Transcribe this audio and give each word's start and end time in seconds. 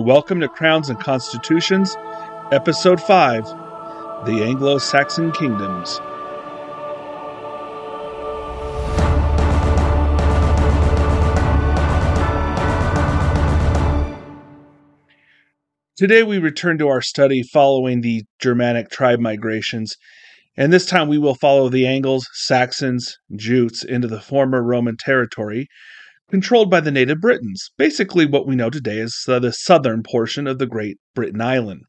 And 0.00 0.06
welcome 0.06 0.40
to 0.40 0.48
Crowns 0.48 0.88
and 0.88 0.98
Constitutions, 0.98 1.94
Episode 2.52 3.02
5 3.02 3.44
The 4.24 4.42
Anglo 4.42 4.78
Saxon 4.78 5.30
Kingdoms. 5.30 6.00
Today 15.98 16.22
we 16.22 16.38
return 16.38 16.78
to 16.78 16.88
our 16.88 17.02
study 17.02 17.42
following 17.42 18.00
the 18.00 18.22
Germanic 18.40 18.88
tribe 18.88 19.20
migrations, 19.20 19.96
and 20.56 20.72
this 20.72 20.86
time 20.86 21.08
we 21.08 21.18
will 21.18 21.34
follow 21.34 21.68
the 21.68 21.86
Angles, 21.86 22.26
Saxons, 22.32 23.18
Jutes 23.36 23.84
into 23.84 24.08
the 24.08 24.22
former 24.22 24.62
Roman 24.62 24.96
territory 24.96 25.68
controlled 26.30 26.70
by 26.70 26.80
the 26.80 26.90
native 26.90 27.20
Britons, 27.20 27.70
basically 27.76 28.24
what 28.24 28.46
we 28.46 28.56
know 28.56 28.70
today 28.70 29.00
as 29.00 29.14
the 29.26 29.52
southern 29.52 30.02
portion 30.02 30.46
of 30.46 30.58
the 30.58 30.66
Great 30.66 30.98
Britain 31.14 31.40
Island. 31.40 31.82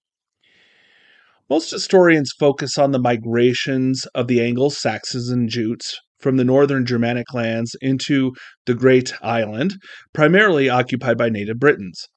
Most 1.50 1.72
historians 1.72 2.31
focus 2.39 2.78
on 2.78 2.92
the 2.92 3.00
migrations 3.00 4.06
of 4.16 4.28
the 4.28 4.42
Angles, 4.42 4.78
Saxons, 4.78 5.30
and 5.30 5.50
Jutes 5.50 6.00
from 6.20 6.38
the 6.38 6.45
northern 6.45 6.86
Germanic 6.86 7.33
lands 7.33 7.75
into 7.81 8.31
the 8.66 8.73
Great 8.73 9.14
Island, 9.22 9.75
primarily 10.14 10.70
occupied 10.70 11.17
by 11.17 11.30
native 11.30 11.59
Britons. 11.59 12.08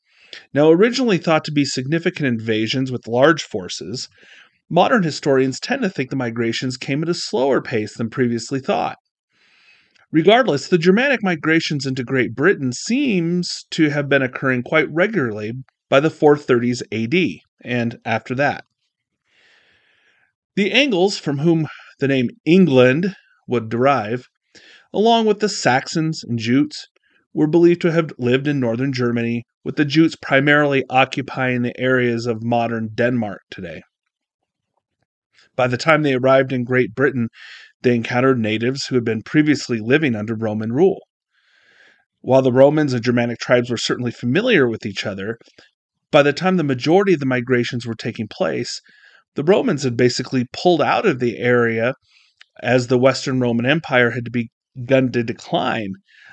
Now, 0.52 0.70
originally 0.70 1.18
thought 1.18 1.44
to 1.44 1.52
be 1.52 1.64
significant 1.64 2.26
invasions 2.26 2.92
with 2.92 3.08
large 3.08 3.42
forces, 3.42 4.08
modern 4.70 5.02
historians 5.02 5.58
tend 5.58 5.82
to 5.82 5.88
think 5.88 6.10
the 6.10 6.16
migrations 6.16 6.76
came 6.76 7.02
at 7.02 7.08
a 7.08 7.14
slower 7.14 7.60
pace 7.60 7.96
than 7.96 8.10
previously 8.10 8.60
thought. 8.60 8.98
Regardless, 10.14 10.68
the 10.68 10.78
Germanic 10.78 11.24
migrations 11.24 11.86
into 11.86 12.04
Great 12.04 12.36
Britain 12.36 12.72
seems 12.72 13.66
to 13.72 13.90
have 13.90 14.08
been 14.08 14.22
occurring 14.22 14.62
quite 14.62 14.88
regularly 14.92 15.54
by 15.88 15.98
the 15.98 16.08
430s 16.08 16.82
AD 16.92 17.40
and 17.64 17.98
after 18.04 18.32
that. 18.36 18.64
The 20.54 20.70
Angles, 20.70 21.18
from 21.18 21.38
whom 21.38 21.66
the 21.98 22.06
name 22.06 22.30
England 22.44 23.16
would 23.48 23.68
derive, 23.68 24.28
along 24.92 25.26
with 25.26 25.40
the 25.40 25.48
Saxons 25.48 26.22
and 26.22 26.38
Jutes, 26.38 26.86
were 27.32 27.48
believed 27.48 27.80
to 27.80 27.90
have 27.90 28.12
lived 28.16 28.46
in 28.46 28.60
northern 28.60 28.92
Germany, 28.92 29.42
with 29.64 29.74
the 29.74 29.84
Jutes 29.84 30.14
primarily 30.14 30.84
occupying 30.88 31.62
the 31.62 31.76
areas 31.76 32.26
of 32.26 32.44
modern 32.44 32.90
Denmark 32.94 33.40
today. 33.50 33.82
By 35.56 35.66
the 35.66 35.76
time 35.76 36.02
they 36.02 36.14
arrived 36.14 36.52
in 36.52 36.62
Great 36.62 36.94
Britain, 36.94 37.28
they 37.84 37.94
encountered 37.94 38.38
natives 38.38 38.86
who 38.86 38.96
had 38.96 39.04
been 39.04 39.22
previously 39.22 39.78
living 39.78 40.16
under 40.16 40.34
Roman 40.34 40.72
rule. 40.72 41.06
While 42.22 42.42
the 42.42 42.52
Romans 42.52 42.94
and 42.94 43.04
Germanic 43.04 43.38
tribes 43.38 43.70
were 43.70 43.76
certainly 43.76 44.10
familiar 44.10 44.66
with 44.66 44.86
each 44.86 45.06
other, 45.06 45.38
by 46.10 46.22
the 46.22 46.32
time 46.32 46.56
the 46.56 46.64
majority 46.64 47.12
of 47.12 47.20
the 47.20 47.26
migrations 47.26 47.86
were 47.86 47.94
taking 47.94 48.26
place, 48.26 48.80
the 49.34 49.44
Romans 49.44 49.82
had 49.82 49.96
basically 49.96 50.46
pulled 50.52 50.80
out 50.80 51.06
of 51.06 51.18
the 51.18 51.38
area 51.38 51.94
as 52.62 52.86
the 52.86 52.98
Western 52.98 53.40
Roman 53.40 53.66
Empire 53.66 54.12
had 54.12 54.32
begun 54.32 55.12
to 55.12 55.22
decline 55.22 55.92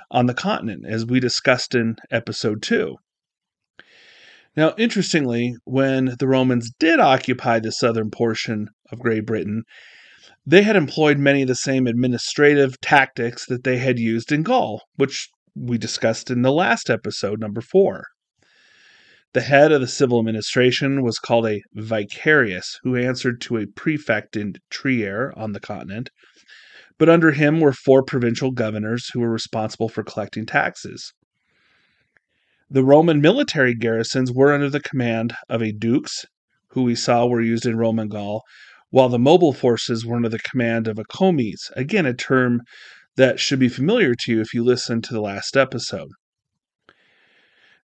on 0.10 0.28
the 0.28 0.34
continent, 0.34 0.86
as 0.88 1.06
we 1.06 1.20
discussed 1.20 1.76
in 1.76 1.98
episode 2.12 2.62
2. 2.62 2.96
Now, 4.56 4.74
interestingly, 4.78 5.56
when 5.66 6.16
the 6.20 6.28
Romans 6.28 6.72
did 6.80 7.00
occupy 7.00 7.60
the 7.60 7.72
southern 7.72 8.12
portion 8.12 8.68
of 8.92 9.00
Great 9.00 9.26
Britain, 9.26 9.64
they 10.46 10.64
had 10.64 10.76
employed 10.76 11.18
many 11.18 11.44
of 11.44 11.48
the 11.48 11.56
same 11.56 11.88
administrative 11.88 12.80
tactics 12.82 13.46
that 13.46 13.64
they 13.64 13.78
had 13.78 14.00
used 14.00 14.32
in 14.32 14.44
Gaul, 14.44 14.82
which 14.96 15.30
we 15.56 15.78
discussed 15.78 16.32
in 16.32 16.42
the 16.42 16.52
last 16.52 16.90
episode, 16.90 17.40
number 17.40 17.62
four. 17.62 18.06
The 19.34 19.42
head 19.42 19.72
of 19.72 19.80
the 19.80 19.88
civil 19.88 20.20
administration 20.20 21.04
was 21.04 21.18
called 21.18 21.46
a 21.46 21.62
vicarius, 21.76 22.80
who 22.84 22.98
answered 22.98 23.40
to 23.42 23.58
a 23.58 23.68
prefect 23.68 24.36
in 24.36 24.56
Trier 24.70 25.32
on 25.38 25.54
the 25.54 25.60
continent, 25.60 26.10
but 26.98 27.10
under 27.10 27.32
him 27.32 27.60
were 27.60 27.74
four 27.74 28.04
provincial 28.04 28.52
governors 28.52 29.10
who 29.14 29.22
were 29.22 29.32
responsible 29.32 29.90
for 29.90 30.04
collecting 30.04 30.46
taxes. 30.46 31.14
The 32.70 32.84
Roman 32.84 33.22
military 33.22 33.74
garrisons 33.74 34.32
were 34.32 34.54
under 34.54 34.70
the 34.70 34.80
command 34.80 35.34
of 35.50 35.62
a 35.62 35.72
dux, 35.72 36.26
who 36.70 36.84
we 36.84 36.96
saw 36.96 37.26
were 37.26 37.42
used 37.42 37.66
in 37.66 37.78
Roman 37.78 38.08
Gaul, 38.08 38.44
while 38.92 39.10
the 39.10 39.20
mobile 39.20 39.54
forces 39.54 40.06
were 40.06 40.16
under 40.16 40.30
the 40.30 40.40
command 40.40 40.88
of 40.88 41.00
a 41.00 41.04
comes, 41.06 41.72
again, 41.76 42.06
a 42.06 42.14
term 42.14 42.62
that 43.18 43.40
should 43.40 43.60
be 43.60 43.70
familiar 43.70 44.14
to 44.14 44.34
you 44.34 44.42
if 44.42 44.54
you 44.54 44.64
listen 44.64 45.02
to 45.02 45.14
the 45.14 45.22
last 45.22 45.58
episode. 45.58 46.10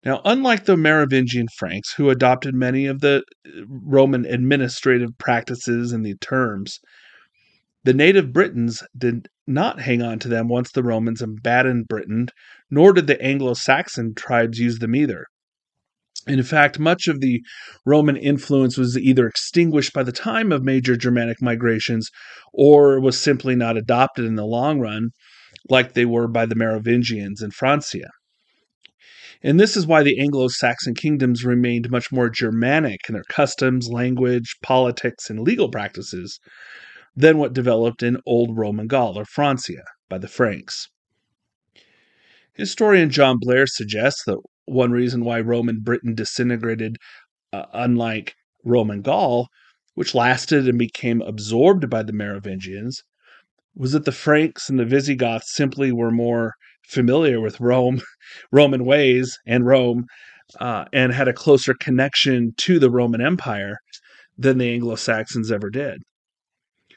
Now, 0.05 0.21
unlike 0.25 0.67
the 0.67 0.77
Merovingian 0.77 1.49
Franks, 1.59 1.95
who 1.95 2.11
adopted 2.11 2.55
many 2.55 2.87
of 2.87 3.01
the 3.01 3.25
uh, 3.47 3.63
Roman 3.67 4.25
administrative 4.25 5.11
practices 5.19 5.93
and 5.93 6.05
the 6.05 6.15
terms, 6.21 6.79
the 7.83 7.95
native 7.95 8.33
Britons 8.33 8.83
did 8.97 9.29
not 9.47 9.81
hang 9.81 10.03
on 10.03 10.19
to 10.21 10.29
them 10.29 10.49
once 10.49 10.71
the 10.71 10.83
Romans 10.83 11.23
abandoned 11.23 11.89
Britain, 11.89 12.29
nor 12.71 12.93
did 12.93 13.07
the 13.07 13.21
Anglo 13.23 13.55
Saxon 13.55 14.15
tribes 14.15 14.59
use 14.59 14.79
them 14.79 14.95
either. 14.95 15.27
In 16.27 16.43
fact, 16.43 16.79
much 16.81 17.07
of 17.07 17.21
the 17.21 17.41
Roman 17.85 18.17
influence 18.17 18.77
was 18.77 18.99
either 18.99 19.29
extinguished 19.29 19.93
by 19.93 20.03
the 20.03 20.13
time 20.13 20.51
of 20.51 20.65
major 20.65 20.97
Germanic 20.97 21.41
migrations 21.41 22.11
or 22.53 23.01
was 23.01 23.19
simply 23.19 23.55
not 23.55 23.77
adopted 23.77 24.25
in 24.25 24.35
the 24.35 24.45
long 24.45 24.81
run, 24.81 25.11
like 25.69 25.93
they 25.93 26.05
were 26.05 26.27
by 26.27 26.45
the 26.45 26.57
Merovingians 26.57 27.43
in 27.43 27.53
Francia. 27.53 28.11
And 29.43 29.61
this 29.61 29.77
is 29.77 29.87
why 29.87 30.03
the 30.03 30.19
Anglo 30.19 30.49
Saxon 30.49 30.95
kingdoms 30.95 31.45
remained 31.45 31.91
much 31.91 32.11
more 32.11 32.29
Germanic 32.29 33.01
in 33.09 33.13
their 33.15 33.23
customs, 33.29 33.89
language, 33.89 34.57
politics, 34.63 35.31
and 35.31 35.41
legal 35.41 35.71
practices 35.71 36.41
than 37.15 37.39
what 37.39 37.53
developed 37.53 38.03
in 38.03 38.19
Old 38.27 38.57
Roman 38.57 38.89
Gaul 38.89 39.17
or 39.19 39.25
Francia 39.25 39.83
by 40.09 40.19
the 40.19 40.29
Franks. 40.29 40.89
Historian 42.55 43.11
John 43.11 43.37
Blair 43.39 43.67
suggests 43.67 44.25
that 44.25 44.41
one 44.67 44.91
reason 44.91 45.25
why 45.25 45.41
Roman 45.41 45.81
Britain 45.81 46.15
disintegrated, 46.15 46.97
uh, 47.53 47.65
unlike 47.73 48.35
Roman 48.65 49.03
Gaul, 49.03 49.49
which 49.95 50.15
lasted 50.15 50.69
and 50.69 50.79
became 50.79 51.23
absorbed 51.23 51.89
by 51.89 52.03
the 52.03 52.13
Merovingians, 52.13 53.03
was 53.75 53.93
that 53.93 54.05
the 54.05 54.13
Franks 54.13 54.69
and 54.69 54.79
the 54.79 54.85
Visigoths 54.85 55.55
simply 55.55 55.93
were 55.93 56.11
more 56.11 56.55
familiar 56.87 57.41
with 57.41 57.61
Rome, 57.61 58.03
Roman 58.53 58.85
ways, 58.85 59.39
and 59.47 59.67
Rome, 59.67 60.07
uh, 60.61 60.85
and 60.93 61.13
had 61.13 61.29
a 61.29 61.33
closer 61.33 61.75
connection 61.75 62.53
to 62.59 62.79
the 62.79 62.91
Roman 62.91 63.21
Empire 63.21 63.79
than 64.39 64.59
the 64.59 64.71
Anglo 64.73 64.97
Saxons 64.97 65.51
ever 65.51 65.71
did. 65.71 66.03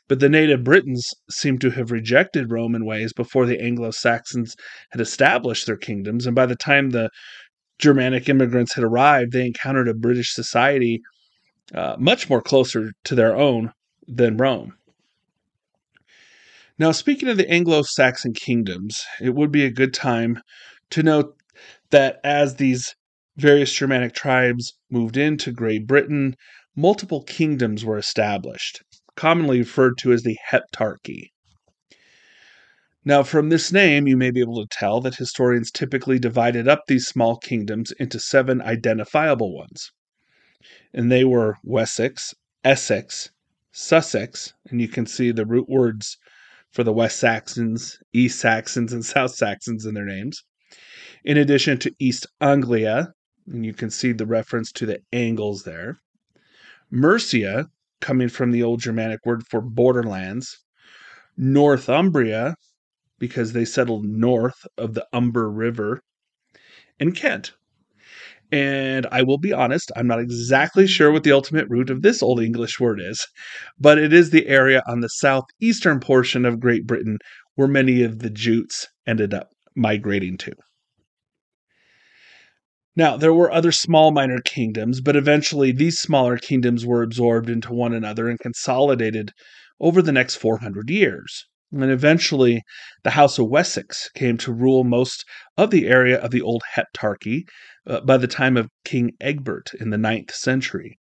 But 0.08 0.20
the 0.20 0.30
native 0.30 0.64
Britons 0.64 1.08
seem 1.30 1.60
to 1.60 1.70
have 1.70 1.92
rejected 1.92 2.52
Roman 2.52 2.84
ways 2.86 3.14
before 3.14 3.46
the 3.46 3.62
Anglo 3.62 3.92
Saxons 3.92 4.56
had 4.92 5.02
established 5.02 5.68
their 5.68 5.78
kingdoms, 5.78 6.26
and 6.26 6.36
by 6.36 6.48
the 6.48 6.56
time 6.56 6.90
the 6.90 7.10
Germanic 7.80 8.28
immigrants 8.28 8.74
had 8.74 8.84
arrived, 8.84 9.32
they 9.32 9.46
encountered 9.46 9.88
a 9.88 9.94
British 9.94 10.34
society 10.34 11.02
uh, 11.74 11.96
much 11.98 12.30
more 12.30 12.42
closer 12.42 12.92
to 13.06 13.16
their 13.16 13.36
own 13.36 13.72
than 14.08 14.38
Rome. 14.38 14.74
Now, 16.78 16.92
speaking 16.92 17.30
of 17.30 17.38
the 17.38 17.50
Anglo 17.50 17.82
Saxon 17.82 18.34
kingdoms, 18.34 19.04
it 19.22 19.36
would 19.36 19.52
be 19.52 19.66
a 19.66 19.72
good 19.72 19.94
time 19.94 20.42
to 20.92 21.04
note 21.04 21.36
that 21.90 22.20
as 22.24 22.56
these 22.56 22.96
various 23.38 23.74
Germanic 23.74 24.14
tribes 24.14 24.78
moved 24.90 25.18
into 25.18 25.52
Great 25.52 25.88
Britain, 25.88 26.36
multiple 26.76 27.24
kingdoms 27.24 27.84
were 27.84 27.98
established, 27.98 28.82
commonly 29.16 29.60
referred 29.60 29.98
to 30.00 30.12
as 30.12 30.24
the 30.24 30.38
Heptarchy. 30.52 31.32
Now, 33.10 33.24
from 33.24 33.50
this 33.50 33.72
name, 33.72 34.06
you 34.06 34.16
may 34.16 34.30
be 34.30 34.40
able 34.40 34.64
to 34.64 34.70
tell 34.70 35.02
that 35.02 35.16
historians 35.16 35.72
typically 35.72 36.20
divided 36.20 36.68
up 36.68 36.84
these 36.86 37.08
small 37.08 37.38
kingdoms 37.38 37.92
into 37.94 38.20
seven 38.20 38.62
identifiable 38.62 39.52
ones. 39.52 39.92
And 40.94 41.12
they 41.12 41.26
were 41.26 41.58
Wessex, 41.64 42.36
Essex, 42.64 43.32
Sussex, 43.72 44.54
and 44.70 44.80
you 44.80 44.88
can 44.88 45.08
see 45.08 45.32
the 45.32 45.48
root 45.48 45.68
words 45.68 46.20
for 46.70 46.84
the 46.84 46.94
West 46.94 47.18
Saxons, 47.18 47.98
East 48.14 48.40
Saxons, 48.40 48.94
and 48.94 49.04
South 49.04 49.34
Saxons 49.34 49.88
in 49.88 49.96
their 49.96 50.06
names. 50.06 50.44
In 51.26 51.36
addition 51.36 51.80
to 51.80 51.96
East 51.98 52.28
Anglia, 52.40 53.14
and 53.48 53.66
you 53.66 53.74
can 53.74 53.90
see 53.90 54.12
the 54.12 54.28
reference 54.28 54.72
to 54.74 54.86
the 54.86 55.00
Angles 55.12 55.64
there. 55.64 55.98
Mercia, 56.92 57.70
coming 58.02 58.30
from 58.30 58.52
the 58.52 58.62
old 58.62 58.82
Germanic 58.82 59.26
word 59.26 59.48
for 59.50 59.62
borderlands. 59.62 60.60
Northumbria, 61.36 62.54
because 63.20 63.54
they 63.54 63.66
settled 63.66 64.06
north 64.06 64.66
of 64.78 64.94
the 64.94 65.06
Humber 65.14 65.52
River 65.52 66.02
in 67.00 67.12
Kent. 67.12 67.54
And 68.52 69.06
I 69.12 69.22
will 69.22 69.38
be 69.38 69.54
honest, 69.54 69.92
I'm 69.96 70.08
not 70.08 70.20
exactly 70.20 70.88
sure 70.88 71.12
what 71.12 71.24
the 71.24 71.32
ultimate 71.32 71.70
root 71.70 71.92
of 71.92 72.02
this 72.02 72.24
Old 72.24 72.42
English 72.42 72.80
word 72.80 73.00
is, 73.00 73.28
but 73.80 74.00
it 74.00 74.12
is 74.12 74.32
the 74.32 74.48
area 74.48 74.82
on 74.88 75.02
the 75.02 75.08
southeastern 75.10 76.00
portion 76.00 76.46
of 76.46 76.60
Great 76.60 76.88
Britain 76.88 77.20
where 77.56 77.68
many 77.68 78.02
of 78.02 78.20
the 78.20 78.30
Jutes 78.30 78.88
ended 79.06 79.34
up 79.34 79.50
migrating 79.76 80.38
to. 80.38 80.54
Now, 82.96 83.18
there 83.18 83.34
were 83.34 83.52
other 83.52 83.72
small 83.72 84.12
minor 84.12 84.42
kingdoms, 84.44 85.00
but 85.00 85.16
eventually 85.16 85.72
these 85.72 86.00
smaller 86.00 86.38
kingdoms 86.38 86.86
were 86.86 87.04
absorbed 87.04 87.50
into 87.50 87.72
one 87.72 87.94
another 87.94 88.28
and 88.28 88.40
consolidated 88.40 89.32
over 89.80 90.02
the 90.02 90.12
next 90.12 90.36
400 90.38 90.90
years. 90.90 91.46
And 91.72 91.92
eventually, 91.92 92.64
the 93.04 93.12
House 93.12 93.38
of 93.38 93.48
Wessex 93.48 94.10
came 94.16 94.38
to 94.40 94.52
rule 94.52 94.84
most 94.84 95.24
of 95.56 95.70
the 95.70 95.88
area 95.88 96.20
of 96.20 96.32
the 96.32 96.42
old 96.42 96.64
Heptarchy 96.76 97.44
uh, 97.86 98.02
by 98.02 98.18
the 98.18 98.28
time 98.28 98.58
of 98.58 98.70
King 98.84 99.12
Egbert 99.22 99.72
in 99.80 99.92
the 99.92 99.98
9th 99.98 100.32
century. 100.32 100.98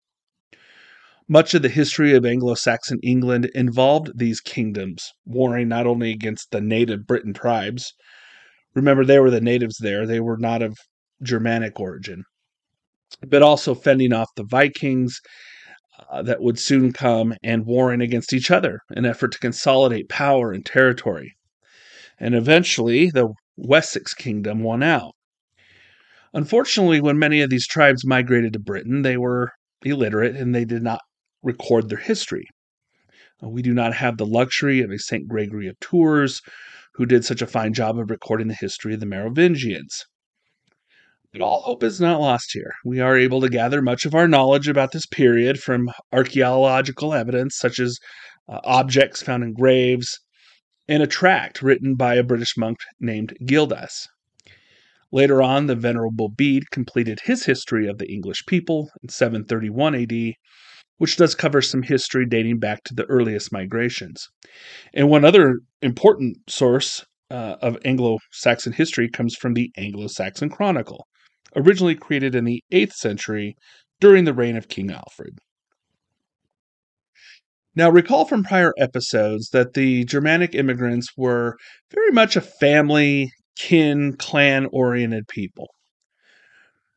Much 1.28 1.54
of 1.54 1.62
the 1.62 1.68
history 1.68 2.14
of 2.14 2.24
Anglo 2.24 2.54
Saxon 2.54 2.98
England 3.02 3.50
involved 3.54 4.12
these 4.14 4.40
kingdoms, 4.40 5.12
warring 5.24 5.68
not 5.68 5.86
only 5.86 6.10
against 6.10 6.50
the 6.50 6.60
native 6.60 7.06
Briton 7.06 7.32
tribes. 7.32 7.92
Remember, 8.74 9.04
they 9.04 9.18
were 9.18 9.30
the 9.30 9.40
natives 9.40 9.78
there, 9.78 10.06
they 10.06 10.20
were 10.20 10.36
not 10.36 10.62
of 10.62 10.76
Germanic 11.22 11.80
origin, 11.80 12.24
but 13.26 13.42
also 13.42 13.74
fending 13.74 14.12
off 14.12 14.28
the 14.36 14.44
Vikings 14.44 15.20
uh, 16.10 16.22
that 16.22 16.40
would 16.40 16.58
soon 16.58 16.92
come 16.92 17.34
and 17.42 17.66
warring 17.66 18.00
against 18.00 18.32
each 18.32 18.50
other 18.50 18.80
in 18.94 19.04
effort 19.04 19.32
to 19.32 19.38
consolidate 19.38 20.08
power 20.08 20.52
and 20.52 20.64
territory. 20.64 21.34
And 22.18 22.34
eventually, 22.34 23.10
the 23.10 23.32
Wessex 23.56 24.14
kingdom 24.14 24.62
won 24.62 24.82
out. 24.82 25.12
Unfortunately, 26.34 27.00
when 27.00 27.18
many 27.18 27.42
of 27.42 27.50
these 27.50 27.66
tribes 27.66 28.06
migrated 28.06 28.54
to 28.54 28.58
Britain, 28.58 29.02
they 29.02 29.16
were 29.16 29.52
illiterate 29.84 30.36
and 30.36 30.54
they 30.54 30.64
did 30.64 30.82
not 30.82 31.00
record 31.42 31.88
their 31.88 31.98
history. 31.98 32.46
Uh, 33.42 33.48
we 33.48 33.62
do 33.62 33.74
not 33.74 33.94
have 33.94 34.16
the 34.16 34.26
luxury 34.26 34.80
of 34.80 34.90
a 34.90 34.98
St. 34.98 35.28
Gregory 35.28 35.66
of 35.66 35.78
Tours, 35.80 36.40
who 36.94 37.06
did 37.06 37.24
such 37.24 37.42
a 37.42 37.46
fine 37.46 37.74
job 37.74 37.98
of 37.98 38.10
recording 38.10 38.48
the 38.48 38.54
history 38.54 38.94
of 38.94 39.00
the 39.00 39.06
Merovingians. 39.06 40.06
But 41.32 41.40
all 41.40 41.62
hope 41.62 41.82
is 41.82 41.98
not 41.98 42.20
lost 42.20 42.50
here. 42.52 42.74
We 42.84 43.00
are 43.00 43.16
able 43.16 43.40
to 43.40 43.48
gather 43.48 43.80
much 43.80 44.04
of 44.04 44.14
our 44.14 44.28
knowledge 44.28 44.68
about 44.68 44.92
this 44.92 45.06
period 45.06 45.58
from 45.58 45.90
archaeological 46.12 47.14
evidence, 47.14 47.56
such 47.56 47.78
as 47.78 47.98
uh, 48.50 48.60
objects 48.64 49.22
found 49.22 49.42
in 49.42 49.54
graves 49.54 50.20
and 50.86 51.02
a 51.02 51.06
tract 51.06 51.62
written 51.62 51.94
by 51.94 52.16
a 52.16 52.22
British 52.22 52.58
monk 52.58 52.78
named 53.00 53.34
Gildas. 53.46 54.08
Later 55.10 55.42
on, 55.42 55.68
the 55.68 55.74
Venerable 55.74 56.28
Bede 56.28 56.70
completed 56.70 57.20
his 57.24 57.46
history 57.46 57.86
of 57.86 57.96
the 57.96 58.12
English 58.12 58.44
people 58.46 58.90
in 59.02 59.08
731 59.08 59.94
AD, 59.94 60.34
which 60.98 61.16
does 61.16 61.34
cover 61.34 61.62
some 61.62 61.82
history 61.82 62.26
dating 62.26 62.58
back 62.58 62.84
to 62.84 62.94
the 62.94 63.06
earliest 63.06 63.52
migrations. 63.52 64.28
And 64.92 65.08
one 65.08 65.24
other 65.24 65.60
important 65.80 66.38
source 66.46 67.06
uh, 67.30 67.56
of 67.62 67.78
Anglo 67.86 68.18
Saxon 68.32 68.74
history 68.74 69.08
comes 69.08 69.34
from 69.34 69.54
the 69.54 69.72
Anglo 69.78 70.08
Saxon 70.08 70.50
Chronicle, 70.50 71.06
originally 71.56 71.94
created 71.94 72.34
in 72.34 72.44
the 72.44 72.62
8th 72.72 72.92
century 72.92 73.56
during 74.00 74.24
the 74.24 74.34
reign 74.34 74.56
of 74.56 74.68
King 74.68 74.90
Alfred. 74.90 75.38
Now, 77.74 77.88
recall 77.88 78.26
from 78.26 78.44
prior 78.44 78.72
episodes 78.78 79.48
that 79.50 79.72
the 79.72 80.04
Germanic 80.04 80.54
immigrants 80.54 81.08
were 81.16 81.56
very 81.90 82.10
much 82.10 82.36
a 82.36 82.42
family, 82.42 83.30
kin, 83.56 84.14
clan 84.18 84.66
oriented 84.72 85.26
people. 85.28 85.68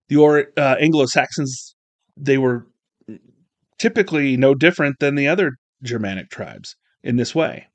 The 0.10 0.48
uh, 0.58 0.75
Anglo 0.80 1.06
Saxons, 1.06 1.75
they 2.18 2.38
were 2.38 2.68
typically 3.78 4.36
no 4.38 4.54
different 4.54 4.98
than 5.00 5.16
the 5.16 5.28
other 5.28 5.51
Germanic 5.81 6.30
tribes 6.30 6.75
in 7.04 7.16
this 7.16 7.34
way. 7.34 7.68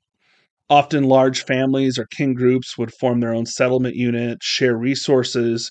Often, 0.69 1.03
large 1.03 1.43
families 1.43 1.97
or 1.97 2.05
kin 2.05 2.33
groups 2.33 2.77
would 2.77 2.93
form 2.93 3.19
their 3.19 3.33
own 3.33 3.45
settlement 3.45 3.95
unit, 3.95 4.37
share 4.41 4.77
resources, 4.77 5.69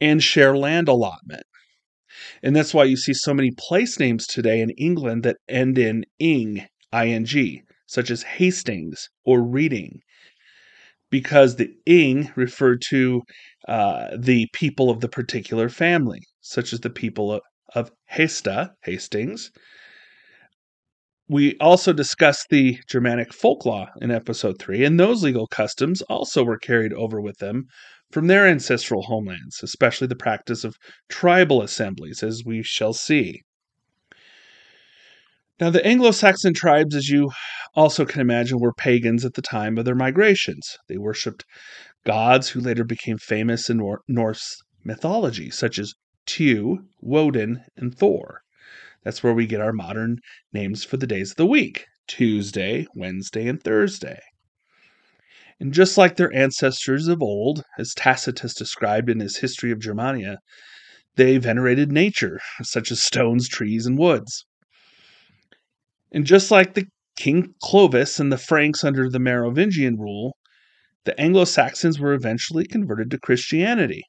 and 0.00 0.22
share 0.22 0.56
land 0.56 0.88
allotment. 0.88 1.44
And 2.42 2.56
that's 2.56 2.74
why 2.74 2.84
you 2.84 2.96
see 2.96 3.14
so 3.14 3.34
many 3.34 3.50
place 3.56 3.98
names 3.98 4.26
today 4.26 4.60
in 4.60 4.70
England 4.70 5.22
that 5.22 5.36
end 5.48 5.78
in 5.78 6.04
ing, 6.18 6.66
ing, 6.92 7.62
such 7.86 8.10
as 8.10 8.22
Hastings 8.22 9.08
or 9.24 9.42
Reading, 9.42 10.00
because 11.10 11.56
the 11.56 11.70
ing 11.86 12.30
referred 12.36 12.82
to 12.88 13.22
uh, 13.68 14.16
the 14.16 14.48
people 14.52 14.90
of 14.90 15.00
the 15.00 15.08
particular 15.08 15.68
family, 15.68 16.20
such 16.40 16.72
as 16.72 16.80
the 16.80 16.90
people 16.90 17.32
of, 17.32 17.42
of 17.74 17.90
Hesta, 18.06 18.72
Hastings, 18.84 19.50
we 21.28 21.56
also 21.58 21.92
discussed 21.92 22.46
the 22.50 22.78
Germanic 22.88 23.32
folk 23.32 23.64
law 23.64 23.86
in 24.00 24.10
episode 24.10 24.58
3, 24.58 24.84
and 24.84 24.98
those 24.98 25.22
legal 25.22 25.46
customs 25.46 26.02
also 26.02 26.42
were 26.42 26.58
carried 26.58 26.92
over 26.92 27.20
with 27.20 27.38
them 27.38 27.66
from 28.10 28.26
their 28.26 28.46
ancestral 28.46 29.02
homelands, 29.02 29.62
especially 29.62 30.06
the 30.06 30.16
practice 30.16 30.64
of 30.64 30.76
tribal 31.08 31.62
assemblies, 31.62 32.22
as 32.22 32.42
we 32.44 32.62
shall 32.62 32.92
see. 32.92 33.42
Now, 35.60 35.70
the 35.70 35.84
Anglo 35.86 36.10
Saxon 36.10 36.54
tribes, 36.54 36.94
as 36.94 37.10
you 37.10 37.30
also 37.74 38.06
can 38.06 38.20
imagine, 38.20 38.58
were 38.58 38.72
pagans 38.72 39.24
at 39.24 39.34
the 39.34 39.42
time 39.42 39.76
of 39.76 39.84
their 39.84 39.94
migrations. 39.94 40.78
They 40.88 40.96
worshipped 40.96 41.44
gods 42.04 42.48
who 42.48 42.60
later 42.60 42.82
became 42.82 43.18
famous 43.18 43.68
in 43.68 43.76
Nor- 43.76 44.00
Norse 44.08 44.56
mythology, 44.84 45.50
such 45.50 45.78
as 45.78 45.92
Tiw, 46.26 46.78
Woden, 47.00 47.64
and 47.76 47.94
Thor. 47.94 48.40
That's 49.04 49.22
where 49.22 49.34
we 49.34 49.46
get 49.46 49.60
our 49.60 49.72
modern 49.72 50.18
names 50.52 50.82
for 50.82 50.96
the 50.96 51.06
days 51.06 51.32
of 51.32 51.36
the 51.36 51.46
week 51.46 51.86
Tuesday, 52.06 52.86
Wednesday, 52.94 53.46
and 53.46 53.62
Thursday. 53.62 54.20
And 55.60 55.74
just 55.74 55.98
like 55.98 56.16
their 56.16 56.34
ancestors 56.34 57.06
of 57.06 57.22
old, 57.22 57.62
as 57.78 57.94
Tacitus 57.94 58.54
described 58.54 59.10
in 59.10 59.20
his 59.20 59.36
History 59.36 59.70
of 59.70 59.78
Germania, 59.78 60.38
they 61.16 61.36
venerated 61.36 61.92
nature, 61.92 62.40
such 62.62 62.90
as 62.90 63.02
stones, 63.02 63.48
trees, 63.48 63.84
and 63.84 63.98
woods. 63.98 64.46
And 66.10 66.24
just 66.24 66.50
like 66.50 66.74
the 66.74 66.86
King 67.16 67.54
Clovis 67.62 68.18
and 68.18 68.32
the 68.32 68.38
Franks 68.38 68.82
under 68.82 69.10
the 69.10 69.18
Merovingian 69.18 69.96
rule, 69.98 70.36
the 71.04 71.18
Anglo 71.20 71.44
Saxons 71.44 72.00
were 72.00 72.14
eventually 72.14 72.64
converted 72.64 73.10
to 73.10 73.18
Christianity 73.18 74.02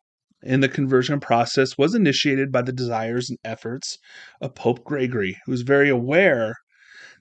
and 0.44 0.64
the 0.64 0.70
conversion 0.70 1.20
process 1.20 1.78
was 1.78 1.94
initiated 1.94 2.52
by 2.52 2.62
the 2.62 2.74
desires 2.74 3.30
and 3.30 3.38
efforts 3.44 3.98
of 4.40 4.56
Pope 4.56 4.84
Gregory, 4.84 5.38
who 5.46 5.52
was 5.52 5.62
very 5.62 5.90
aware 5.90 6.56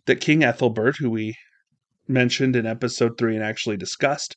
that 0.07 0.21
King 0.21 0.43
Ethelbert, 0.43 0.97
who 0.99 1.11
we 1.11 1.35
mentioned 2.11 2.57
in 2.57 2.67
episode 2.67 3.17
three 3.17 3.35
and 3.35 3.45
actually 3.45 3.77
discussed, 3.77 4.37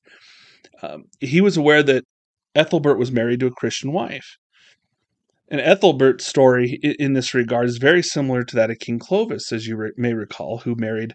um, 0.82 1.04
he 1.20 1.42
was 1.42 1.58
aware 1.58 1.84
that 1.84 2.06
Ethelbert 2.56 2.98
was 2.98 3.12
married 3.12 3.40
to 3.40 3.48
a 3.48 3.52
Christian 3.52 3.92
wife. 3.92 4.38
And 5.50 5.60
Ethelbert's 5.60 6.26
story 6.26 6.80
in 6.82 7.14
this 7.14 7.34
regard 7.34 7.68
is 7.68 7.78
very 7.78 8.02
similar 8.02 8.44
to 8.44 8.56
that 8.56 8.72
of 8.72 8.80
King 8.80 8.98
Clovis, 8.98 9.52
as 9.52 9.68
you 9.68 9.76
re- 9.76 9.92
may 9.98 10.14
recall, 10.14 10.60
who 10.60 10.76
married 10.76 11.14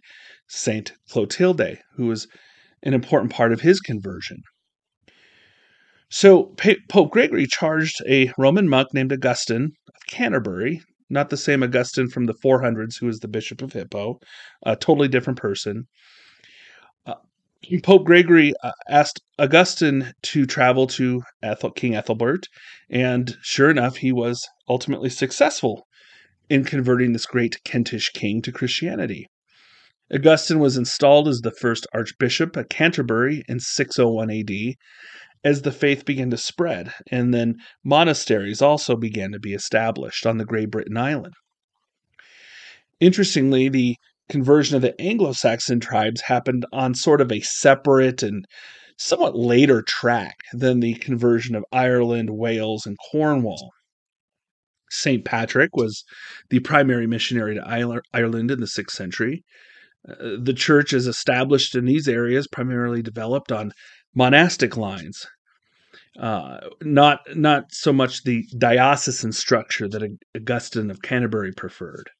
Saint 0.48 0.92
Clotilde, 1.08 1.78
who 1.96 2.06
was 2.06 2.28
an 2.82 2.94
important 2.94 3.32
part 3.32 3.52
of 3.52 3.62
his 3.62 3.80
conversion. 3.80 4.42
So 6.10 6.54
Pope 6.88 7.10
Gregory 7.10 7.46
charged 7.46 8.00
a 8.08 8.32
Roman 8.38 8.68
monk 8.68 8.94
named 8.94 9.12
Augustine 9.12 9.72
of 9.88 10.06
Canterbury, 10.06 10.80
not 11.10 11.30
the 11.30 11.36
same 11.36 11.62
Augustine 11.62 12.08
from 12.08 12.26
the 12.26 12.34
400s 12.34 12.98
who 12.98 13.06
was 13.06 13.18
the 13.18 13.28
Bishop 13.28 13.60
of 13.62 13.72
Hippo, 13.72 14.18
a 14.64 14.76
totally 14.76 15.08
different 15.08 15.38
person. 15.38 15.86
Pope 17.82 18.04
Gregory 18.04 18.52
uh, 18.62 18.70
asked 18.88 19.20
Augustine 19.38 20.12
to 20.22 20.46
travel 20.46 20.86
to 20.86 21.22
Ethel, 21.42 21.72
King 21.72 21.96
Ethelbert, 21.96 22.46
and 22.88 23.36
sure 23.42 23.68
enough, 23.68 23.96
he 23.96 24.12
was 24.12 24.46
ultimately 24.68 25.10
successful 25.10 25.86
in 26.48 26.64
converting 26.64 27.12
this 27.12 27.26
great 27.26 27.62
Kentish 27.64 28.10
king 28.10 28.40
to 28.42 28.52
Christianity. 28.52 29.26
Augustine 30.12 30.60
was 30.60 30.76
installed 30.76 31.28
as 31.28 31.40
the 31.40 31.50
first 31.50 31.86
Archbishop 31.92 32.56
at 32.56 32.70
Canterbury 32.70 33.42
in 33.48 33.60
601 33.60 34.30
AD, 34.30 34.74
as 35.44 35.62
the 35.62 35.72
faith 35.72 36.04
began 36.04 36.30
to 36.30 36.36
spread, 36.36 36.94
and 37.10 37.34
then 37.34 37.56
monasteries 37.84 38.62
also 38.62 38.96
began 38.96 39.32
to 39.32 39.38
be 39.38 39.52
established 39.52 40.24
on 40.24 40.38
the 40.38 40.44
Great 40.44 40.70
Britain 40.70 40.96
Island. 40.96 41.34
Interestingly, 43.00 43.68
the 43.68 43.96
conversion 44.28 44.76
of 44.76 44.82
the 44.82 44.98
Anglo 45.00 45.32
Saxon 45.32 45.80
tribes 45.80 46.22
happened 46.22 46.66
on 46.72 46.94
sort 46.94 47.20
of 47.20 47.32
a 47.32 47.40
separate 47.40 48.22
and 48.22 48.44
somewhat 48.96 49.36
later 49.36 49.82
track 49.82 50.36
than 50.52 50.80
the 50.80 50.94
conversion 50.94 51.54
of 51.54 51.64
Ireland, 51.72 52.30
Wales, 52.30 52.84
and 52.84 52.96
Cornwall. 53.10 53.70
St. 54.90 55.24
Patrick 55.24 55.76
was 55.76 56.04
the 56.50 56.60
primary 56.60 57.06
missionary 57.06 57.54
to 57.54 58.02
Ireland 58.12 58.50
in 58.50 58.60
the 58.60 58.66
6th 58.66 58.90
century. 58.90 59.44
Uh, 60.08 60.36
the 60.40 60.54
church 60.54 60.92
is 60.92 61.06
established 61.06 61.74
in 61.74 61.84
these 61.84 62.08
areas, 62.08 62.48
primarily 62.48 63.02
developed 63.02 63.52
on 63.52 63.72
monastic 64.14 64.76
lines, 64.76 65.26
uh, 66.18 66.58
not 66.82 67.20
not 67.36 67.72
so 67.72 67.92
much 67.92 68.24
the 68.24 68.44
diocesan 68.56 69.32
structure 69.32 69.88
that 69.88 70.02
Augustine 70.34 70.90
of 70.90 71.02
Canterbury 71.02 71.52
preferred. 71.52 72.10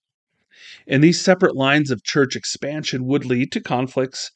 And 0.87 1.03
these 1.03 1.21
separate 1.21 1.57
lines 1.57 1.91
of 1.91 2.05
church 2.05 2.37
expansion 2.37 3.05
would 3.07 3.25
lead 3.25 3.53
to 3.53 3.61
conflicts 3.61 4.31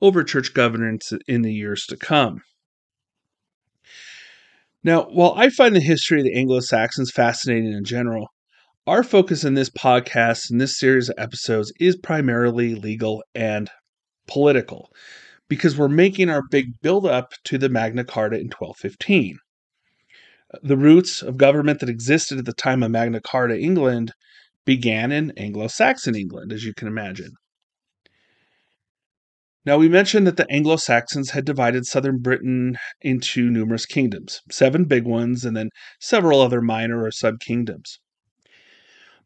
over 0.00 0.22
church 0.22 0.54
governance 0.54 1.12
in 1.26 1.42
the 1.42 1.52
years 1.52 1.84
to 1.86 1.96
come. 1.96 2.42
Now, 4.84 5.02
while 5.10 5.34
I 5.36 5.48
find 5.50 5.74
the 5.74 5.80
history 5.80 6.20
of 6.20 6.24
the 6.24 6.34
Anglo 6.34 6.60
Saxons 6.60 7.10
fascinating 7.10 7.72
in 7.72 7.84
general, 7.84 8.28
our 8.86 9.02
focus 9.02 9.44
in 9.44 9.54
this 9.54 9.70
podcast 9.70 10.50
and 10.50 10.60
this 10.60 10.78
series 10.78 11.08
of 11.08 11.16
episodes 11.18 11.72
is 11.78 11.96
primarily 11.96 12.74
legal 12.74 13.22
and 13.34 13.68
political 14.26 14.90
because 15.48 15.76
we're 15.76 15.88
making 15.88 16.30
our 16.30 16.42
big 16.50 16.80
build 16.80 17.06
up 17.06 17.32
to 17.44 17.58
the 17.58 17.68
Magna 17.68 18.04
Carta 18.04 18.36
in 18.36 18.46
1215. 18.46 19.38
The 20.62 20.76
roots 20.76 21.22
of 21.22 21.36
government 21.36 21.80
that 21.80 21.90
existed 21.90 22.38
at 22.38 22.46
the 22.46 22.54
time 22.54 22.82
of 22.82 22.90
Magna 22.90 23.20
Carta 23.20 23.58
England 23.58 24.12
began 24.68 25.10
in 25.10 25.32
Anglo 25.38 25.66
Saxon 25.66 26.14
England, 26.14 26.52
as 26.52 26.62
you 26.62 26.74
can 26.74 26.88
imagine. 26.88 27.30
Now, 29.64 29.78
we 29.78 29.88
mentioned 29.88 30.26
that 30.26 30.36
the 30.36 30.46
Anglo 30.50 30.76
Saxons 30.76 31.30
had 31.30 31.46
divided 31.46 31.86
southern 31.86 32.18
Britain 32.18 32.76
into 33.00 33.48
numerous 33.48 33.86
kingdoms, 33.86 34.42
seven 34.50 34.84
big 34.84 35.04
ones, 35.04 35.46
and 35.46 35.56
then 35.56 35.70
several 36.02 36.42
other 36.42 36.60
minor 36.60 37.02
or 37.02 37.10
sub 37.10 37.40
kingdoms. 37.40 37.98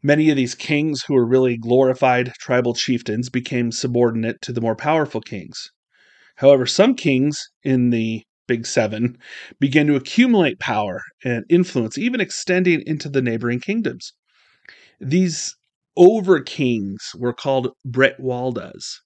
Many 0.01 0.31
of 0.31 0.37
these 0.37 0.55
kings, 0.55 1.03
who 1.09 1.15
were 1.15 1.27
really 1.27 1.59
glorified 1.59 2.35
tribal 2.35 2.75
chieftains, 2.75 3.29
became 3.29 3.73
subordinate 3.73 4.41
to 4.43 4.53
the 4.53 4.61
more 4.61 4.77
powerful 4.77 5.21
kings. 5.21 5.73
However, 6.37 6.67
some 6.67 6.95
kings 6.95 7.49
in 7.65 7.91
the 7.91 8.23
Big 8.47 8.65
Seven 8.65 9.19
began 9.59 9.89
to 9.89 9.97
accumulate 9.97 10.61
power 10.61 11.01
and 11.25 11.45
influence, 11.49 11.99
even 11.99 12.21
extending 12.21 12.81
into 12.87 13.09
the 13.09 13.23
neighboring 13.23 13.59
kingdoms. 13.59 14.13
These 15.02 15.56
over 15.97 16.40
kings 16.40 17.11
were 17.16 17.32
called 17.32 17.73
Bretwaldas, 17.85 19.00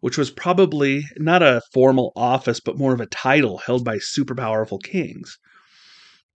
which 0.00 0.16
was 0.16 0.30
probably 0.30 1.04
not 1.18 1.42
a 1.42 1.60
formal 1.74 2.12
office, 2.16 2.58
but 2.58 2.78
more 2.78 2.94
of 2.94 3.00
a 3.00 3.06
title 3.06 3.58
held 3.58 3.84
by 3.84 3.98
super 3.98 4.34
powerful 4.34 4.78
kings. 4.78 5.38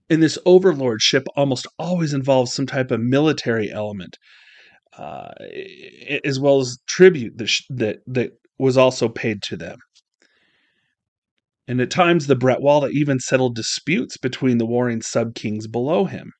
And 0.09 0.21
this 0.21 0.37
overlordship 0.45 1.25
almost 1.35 1.65
always 1.79 2.13
involves 2.13 2.53
some 2.53 2.67
type 2.67 2.91
of 2.91 2.99
military 2.99 3.71
element, 3.71 4.17
uh, 4.97 5.31
as 6.23 6.39
well 6.39 6.59
as 6.59 6.77
tribute 6.87 7.37
that, 7.37 7.51
that, 7.69 7.97
that 8.05 8.31
was 8.59 8.77
also 8.77 9.09
paid 9.09 9.41
to 9.43 9.57
them. 9.57 9.79
And 11.67 11.81
at 11.81 11.89
times, 11.89 12.27
the 12.27 12.35
Bretwalda 12.35 12.91
even 12.91 13.19
settled 13.19 13.55
disputes 13.55 14.17
between 14.17 14.57
the 14.57 14.65
warring 14.65 15.01
sub 15.01 15.33
kings 15.33 15.67
below 15.67 16.05
him. 16.05 16.33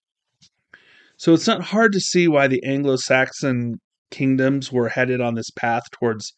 So 1.21 1.35
it's 1.35 1.45
not 1.45 1.61
hard 1.61 1.93
to 1.93 1.99
see 1.99 2.27
why 2.27 2.47
the 2.47 2.63
Anglo 2.63 2.95
Saxon 2.95 3.79
kingdoms 4.09 4.71
were 4.71 4.89
headed 4.89 5.21
on 5.21 5.35
this 5.35 5.51
path 5.51 5.83
towards 5.91 6.33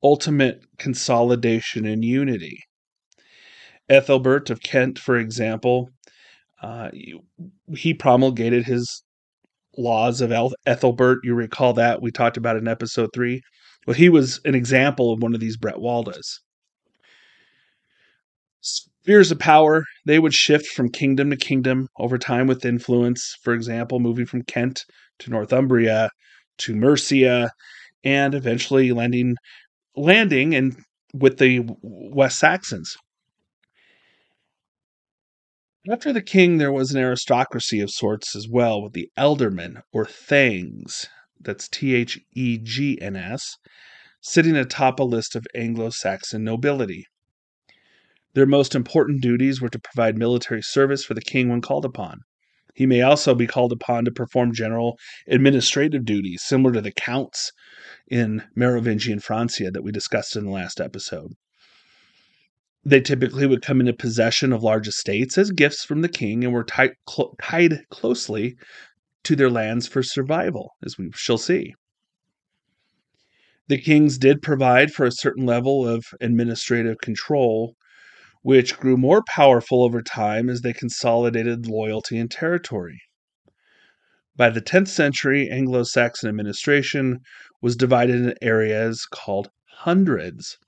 ultimate 0.00 0.60
consolidation 0.78 1.84
and 1.84 2.04
unity. 2.04 2.60
Ethelbert 3.88 4.48
of 4.48 4.62
Kent, 4.62 5.00
for 5.00 5.16
example, 5.16 5.88
uh, 6.62 6.90
he 7.74 7.94
promulgated 7.94 8.64
his 8.64 9.02
laws 9.76 10.20
of 10.20 10.32
Ethelbert. 10.66 11.18
You 11.24 11.34
recall 11.34 11.72
that 11.72 12.00
we 12.00 12.12
talked 12.12 12.36
about 12.36 12.56
in 12.56 12.68
episode 12.68 13.10
three. 13.12 13.40
Well, 13.88 13.96
he 13.96 14.08
was 14.08 14.40
an 14.44 14.54
example 14.54 15.12
of 15.12 15.20
one 15.20 15.34
of 15.34 15.40
these 15.40 15.56
Bretwaldas. 15.56 16.38
Spheres 19.02 19.32
of 19.32 19.38
power, 19.40 19.84
they 20.04 20.20
would 20.20 20.32
shift 20.32 20.66
from 20.68 20.88
kingdom 20.88 21.30
to 21.30 21.36
kingdom 21.36 21.88
over 21.98 22.18
time 22.18 22.46
with 22.46 22.64
influence. 22.64 23.34
For 23.42 23.52
example, 23.52 23.98
moving 23.98 24.26
from 24.26 24.42
Kent 24.42 24.84
to 25.18 25.30
Northumbria 25.30 26.10
to 26.58 26.76
Mercia, 26.76 27.50
and 28.04 28.34
eventually 28.34 28.92
landing 28.92 29.34
landing 29.96 30.54
and 30.54 30.76
with 31.12 31.38
the 31.38 31.66
West 31.82 32.38
Saxons. 32.38 32.96
After 35.90 36.12
the 36.12 36.22
king, 36.22 36.58
there 36.58 36.72
was 36.72 36.92
an 36.92 37.00
aristocracy 37.00 37.80
of 37.80 37.90
sorts 37.90 38.36
as 38.36 38.46
well, 38.48 38.80
with 38.80 38.92
the 38.92 39.10
ealdormen 39.18 39.82
or 39.92 40.04
thegns, 40.04 41.08
that's 41.40 41.68
T 41.68 41.94
H 41.94 42.20
E 42.34 42.56
G 42.58 43.00
N 43.00 43.16
S, 43.16 43.56
sitting 44.20 44.54
atop 44.54 45.00
a 45.00 45.04
list 45.04 45.34
of 45.34 45.44
Anglo 45.56 45.90
Saxon 45.90 46.44
nobility. 46.44 47.06
Their 48.34 48.46
most 48.46 48.74
important 48.74 49.20
duties 49.20 49.60
were 49.60 49.68
to 49.68 49.78
provide 49.78 50.16
military 50.16 50.62
service 50.62 51.04
for 51.04 51.14
the 51.14 51.20
king 51.20 51.48
when 51.48 51.60
called 51.60 51.84
upon. 51.84 52.20
He 52.74 52.86
may 52.86 53.02
also 53.02 53.34
be 53.34 53.46
called 53.46 53.72
upon 53.72 54.06
to 54.06 54.10
perform 54.10 54.54
general 54.54 54.98
administrative 55.26 56.06
duties, 56.06 56.42
similar 56.42 56.72
to 56.74 56.80
the 56.80 56.92
counts 56.92 57.52
in 58.08 58.44
Merovingian 58.54 59.20
Francia 59.20 59.70
that 59.70 59.82
we 59.82 59.92
discussed 59.92 60.36
in 60.36 60.44
the 60.46 60.50
last 60.50 60.80
episode. 60.80 61.32
They 62.84 63.00
typically 63.00 63.46
would 63.46 63.62
come 63.62 63.80
into 63.80 63.92
possession 63.92 64.52
of 64.52 64.62
large 64.62 64.88
estates 64.88 65.36
as 65.36 65.50
gifts 65.50 65.84
from 65.84 66.00
the 66.00 66.08
king 66.08 66.42
and 66.42 66.52
were 66.52 66.64
tied, 66.64 66.94
tied 67.40 67.80
closely 67.90 68.56
to 69.24 69.36
their 69.36 69.50
lands 69.50 69.86
for 69.86 70.02
survival, 70.02 70.72
as 70.82 70.96
we 70.96 71.10
shall 71.14 71.38
see. 71.38 71.74
The 73.68 73.78
kings 73.78 74.18
did 74.18 74.42
provide 74.42 74.92
for 74.92 75.06
a 75.06 75.12
certain 75.12 75.46
level 75.46 75.86
of 75.86 76.04
administrative 76.20 76.98
control, 76.98 77.76
which 78.42 78.76
grew 78.76 78.96
more 78.96 79.22
powerful 79.28 79.82
over 79.82 80.02
time 80.02 80.50
as 80.50 80.60
they 80.60 80.72
consolidated 80.72 81.66
loyalty 81.66 82.18
and 82.18 82.30
territory. 82.30 83.00
By 84.36 84.50
the 84.50 84.62
10th 84.62 84.88
century, 84.88 85.50
Anglo 85.50 85.84
Saxon 85.84 86.28
administration 86.28 87.20
was 87.60 87.76
divided 87.76 88.16
into 88.16 88.44
areas 88.44 89.06
called 89.10 89.50
hundreds. 89.78 90.58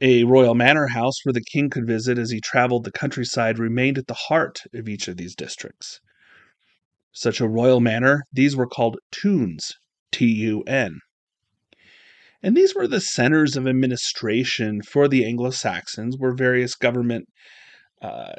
A 0.00 0.24
royal 0.24 0.54
manor 0.54 0.88
house 0.88 1.24
where 1.24 1.32
the 1.32 1.44
king 1.52 1.70
could 1.70 1.86
visit 1.86 2.18
as 2.18 2.30
he 2.30 2.40
traveled 2.40 2.84
the 2.84 2.92
countryside 2.92 3.58
remained 3.58 3.98
at 3.98 4.06
the 4.06 4.14
heart 4.14 4.62
of 4.74 4.88
each 4.88 5.08
of 5.08 5.16
these 5.16 5.34
districts. 5.34 6.00
Such 7.12 7.40
a 7.40 7.48
royal 7.48 7.80
manor, 7.80 8.24
these 8.32 8.56
were 8.56 8.66
called 8.66 8.98
tunes, 9.10 9.72
T 10.10 10.26
U 10.26 10.62
N. 10.62 11.00
And 12.42 12.56
these 12.56 12.74
were 12.74 12.88
the 12.88 13.00
centers 13.00 13.56
of 13.56 13.68
administration 13.68 14.82
for 14.82 15.06
the 15.06 15.24
Anglo 15.24 15.50
Saxons, 15.50 16.16
where 16.18 16.34
various 16.34 16.74
government 16.74 17.26
uh, 18.00 18.32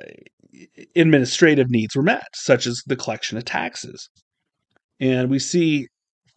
administrative 0.95 1.69
needs 1.69 1.95
were 1.95 2.03
met, 2.03 2.27
such 2.35 2.67
as 2.67 2.83
the 2.85 2.97
collection 2.97 3.37
of 3.37 3.45
taxes. 3.45 4.09
And 4.99 5.29
we 5.29 5.39
see 5.39 5.87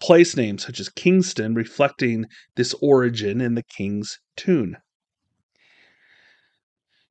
place 0.00 0.36
names 0.36 0.64
such 0.64 0.78
as 0.78 0.88
Kingston 0.88 1.54
reflecting 1.54 2.26
this 2.54 2.74
origin 2.80 3.40
in 3.40 3.54
the 3.54 3.64
king's 3.76 4.18
tune. 4.36 4.76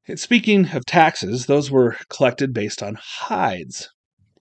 And 0.08 0.20
speaking 0.20 0.70
of 0.70 0.86
taxes, 0.86 1.48
those 1.48 1.72
were 1.72 1.98
collected 2.10 2.54
based 2.54 2.84
on 2.84 2.98
hides, 3.02 3.90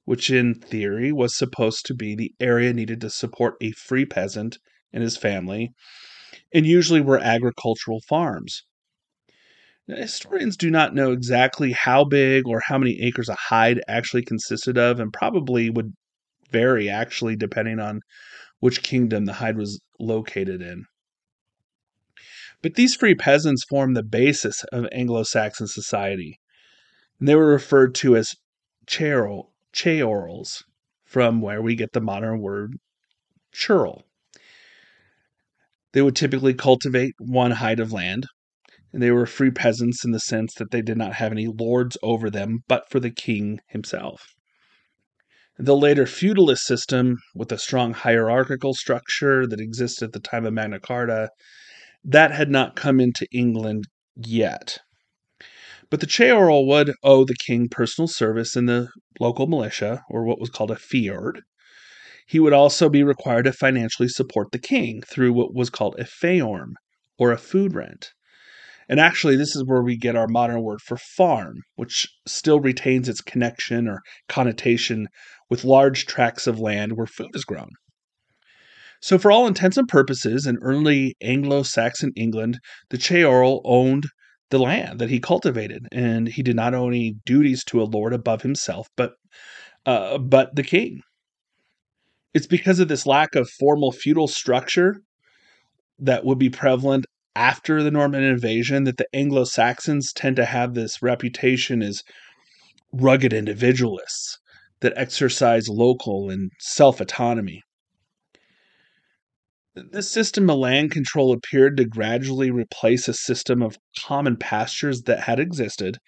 which 0.04 0.30
in 0.30 0.54
theory 0.54 1.11
was 1.11 1.37
supposed 1.37 1.87
to 1.87 1.94
be 1.94 2.14
the 2.14 2.35
area 2.38 2.73
needed 2.73 3.00
to 3.00 3.11
support 3.11 3.54
a 3.62 3.73
free 3.73 4.04
peasant 4.04 4.59
and 4.94 5.02
his 5.02 5.18
family, 5.18 5.72
and 6.54 6.64
usually 6.64 7.02
were 7.02 7.18
agricultural 7.18 8.00
farms. 8.08 8.62
Now, 9.86 9.96
historians 9.96 10.56
do 10.56 10.70
not 10.70 10.94
know 10.94 11.12
exactly 11.12 11.72
how 11.72 12.04
big 12.04 12.48
or 12.48 12.62
how 12.64 12.78
many 12.78 13.02
acres 13.02 13.28
a 13.28 13.34
hide 13.34 13.82
actually 13.86 14.22
consisted 14.22 14.78
of, 14.78 14.98
and 15.00 15.12
probably 15.12 15.68
would 15.68 15.92
vary 16.50 16.88
actually 16.88 17.36
depending 17.36 17.80
on 17.80 18.00
which 18.60 18.82
kingdom 18.82 19.26
the 19.26 19.34
hide 19.34 19.58
was 19.58 19.80
located 19.98 20.62
in. 20.62 20.84
But 22.62 22.76
these 22.76 22.94
free 22.94 23.14
peasants 23.14 23.64
formed 23.64 23.94
the 23.94 24.02
basis 24.02 24.64
of 24.72 24.86
Anglo 24.90 25.24
Saxon 25.24 25.66
society, 25.66 26.40
and 27.18 27.28
they 27.28 27.34
were 27.34 27.48
referred 27.48 27.94
to 27.96 28.16
as 28.16 28.34
ceorls, 28.86 30.62
from 31.04 31.42
where 31.42 31.60
we 31.60 31.74
get 31.74 31.92
the 31.92 32.00
modern 32.00 32.40
word 32.40 32.78
churl. 33.52 34.04
They 35.94 36.02
would 36.02 36.16
typically 36.16 36.54
cultivate 36.54 37.14
one 37.18 37.52
hide 37.52 37.78
of 37.78 37.92
land, 37.92 38.26
and 38.92 39.00
they 39.00 39.12
were 39.12 39.26
free 39.26 39.52
peasants 39.52 40.04
in 40.04 40.10
the 40.10 40.18
sense 40.18 40.52
that 40.54 40.72
they 40.72 40.82
did 40.82 40.98
not 40.98 41.14
have 41.14 41.30
any 41.30 41.46
lords 41.46 41.96
over 42.02 42.30
them 42.30 42.64
but 42.66 42.90
for 42.90 42.98
the 42.98 43.12
king 43.12 43.60
himself. 43.68 44.34
The 45.56 45.76
later 45.76 46.04
feudalist 46.04 46.64
system, 46.64 47.18
with 47.32 47.52
a 47.52 47.58
strong 47.58 47.92
hierarchical 47.92 48.74
structure 48.74 49.46
that 49.46 49.60
existed 49.60 50.06
at 50.06 50.12
the 50.12 50.18
time 50.18 50.44
of 50.44 50.52
Magna 50.52 50.80
Carta, 50.80 51.30
that 52.02 52.32
had 52.32 52.50
not 52.50 52.74
come 52.74 52.98
into 52.98 53.28
England 53.32 53.84
yet. 54.16 54.80
But 55.90 56.00
the 56.00 56.08
ceorl 56.08 56.66
would 56.66 56.92
owe 57.04 57.24
the 57.24 57.36
king 57.46 57.68
personal 57.68 58.08
service 58.08 58.56
in 58.56 58.66
the 58.66 58.88
local 59.20 59.46
militia, 59.46 60.02
or 60.10 60.24
what 60.24 60.40
was 60.40 60.50
called 60.50 60.72
a 60.72 60.74
fyrd, 60.74 61.42
he 62.26 62.40
would 62.40 62.52
also 62.52 62.88
be 62.88 63.02
required 63.02 63.44
to 63.44 63.52
financially 63.52 64.08
support 64.08 64.52
the 64.52 64.58
king 64.58 65.02
through 65.02 65.32
what 65.32 65.54
was 65.54 65.70
called 65.70 65.94
a 65.98 66.04
feorm, 66.04 66.72
or 67.18 67.32
a 67.32 67.38
food 67.38 67.74
rent. 67.74 68.12
And 68.88 69.00
actually, 69.00 69.36
this 69.36 69.56
is 69.56 69.64
where 69.64 69.82
we 69.82 69.96
get 69.96 70.16
our 70.16 70.28
modern 70.28 70.62
word 70.62 70.80
for 70.82 70.96
farm, 70.96 71.62
which 71.76 72.06
still 72.26 72.60
retains 72.60 73.08
its 73.08 73.20
connection 73.20 73.88
or 73.88 74.00
connotation 74.28 75.08
with 75.48 75.64
large 75.64 76.06
tracts 76.06 76.46
of 76.46 76.58
land 76.58 76.92
where 76.96 77.06
food 77.06 77.30
is 77.34 77.44
grown. 77.44 77.70
So, 79.00 79.18
for 79.18 79.30
all 79.30 79.46
intents 79.46 79.76
and 79.76 79.88
purposes, 79.88 80.46
in 80.46 80.58
early 80.62 81.14
Anglo 81.22 81.62
Saxon 81.62 82.12
England, 82.16 82.58
the 82.90 82.98
ceorl 82.98 83.60
owned 83.64 84.06
the 84.50 84.58
land 84.58 84.98
that 84.98 85.10
he 85.10 85.20
cultivated, 85.20 85.86
and 85.92 86.28
he 86.28 86.42
did 86.42 86.56
not 86.56 86.74
owe 86.74 86.88
any 86.88 87.16
duties 87.26 87.64
to 87.64 87.82
a 87.82 87.84
lord 87.84 88.12
above 88.12 88.42
himself, 88.42 88.88
but 88.96 89.12
uh, 89.86 90.18
but 90.18 90.54
the 90.54 90.62
king. 90.62 91.00
It's 92.34 92.48
because 92.48 92.80
of 92.80 92.88
this 92.88 93.06
lack 93.06 93.36
of 93.36 93.48
formal 93.48 93.92
feudal 93.92 94.26
structure 94.26 94.96
that 96.00 96.24
would 96.24 96.38
be 96.38 96.50
prevalent 96.50 97.06
after 97.36 97.82
the 97.82 97.92
Norman 97.92 98.24
invasion 98.24 98.84
that 98.84 98.96
the 98.96 99.06
Anglo 99.12 99.44
Saxons 99.44 100.12
tend 100.12 100.36
to 100.36 100.44
have 100.44 100.74
this 100.74 101.00
reputation 101.00 101.80
as 101.80 102.02
rugged 102.92 103.32
individualists 103.32 104.38
that 104.80 104.92
exercise 104.96 105.68
local 105.68 106.28
and 106.28 106.50
self 106.58 107.00
autonomy. 107.00 107.62
This 109.74 110.10
system 110.10 110.50
of 110.50 110.58
land 110.58 110.90
control 110.90 111.32
appeared 111.32 111.76
to 111.76 111.84
gradually 111.84 112.50
replace 112.50 113.08
a 113.08 113.14
system 113.14 113.62
of 113.62 113.78
common 113.98 114.36
pastures 114.36 115.02
that 115.02 115.20
had 115.20 115.40
existed. 115.40 115.98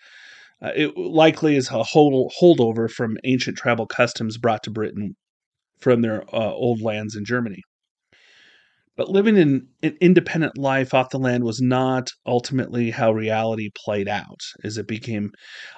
Uh, 0.62 0.71
it 0.75 0.97
likely 0.97 1.56
is 1.56 1.71
a 1.71 1.83
hold, 1.83 2.33
holdover 2.40 2.88
from 2.88 3.16
ancient 3.25 3.59
tribal 3.59 3.87
customs 3.87 4.38
brought 4.38 4.62
to 4.64 4.71
Britain 4.71 5.16
from 5.78 6.02
their 6.02 6.23
uh, 6.35 6.52
old 6.52 6.80
lands 6.80 7.14
in 7.14 7.25
Germany. 7.25 7.62
But 8.97 9.11
living 9.11 9.37
in 9.37 9.68
an 9.83 9.97
independent 10.00 10.56
life 10.56 10.95
off 10.95 11.11
the 11.11 11.18
land 11.18 11.45
was 11.45 11.61
not 11.61 12.12
ultimately 12.25 12.90
how 12.90 13.12
reality 13.12 13.71
played 13.85 14.09
out, 14.09 14.40
as 14.64 14.78
it 14.78 14.88
became 14.88 15.33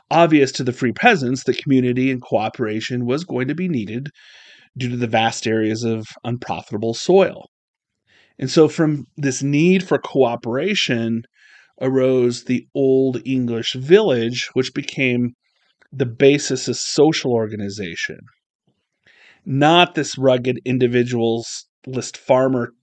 obvious 0.09 0.53
to 0.53 0.63
the 0.63 0.73
free 0.73 0.93
peasants 0.93 1.43
that 1.45 1.59
community 1.59 2.13
and 2.13 2.23
cooperation 2.23 3.07
was 3.07 3.25
going 3.25 3.49
to 3.49 3.57
be 3.57 3.69
needed 3.69 4.11
due 4.77 4.89
to 4.91 4.97
the 4.97 5.09
vast 5.09 5.49
areas 5.49 5.83
of 5.83 6.07
unprofitable 6.23 6.95
soil. 6.95 7.47
And 8.39 8.49
so, 8.49 8.69
from 8.69 9.07
this 9.17 9.43
need 9.43 9.83
for 9.83 9.99
cooperation 9.99 11.23
arose 11.81 12.45
the 12.45 12.69
Old 12.73 13.21
English 13.27 13.75
village, 13.75 14.49
which 14.53 14.75
became 14.75 15.35
the 15.93 16.07
basis 16.07 16.69
of 16.69 16.77
social 16.77 17.33
organization. 17.33 18.21
Not 19.51 19.95
this 19.95 20.19
rugged 20.19 20.61
individualist 20.67 22.19
farmer 22.19 22.75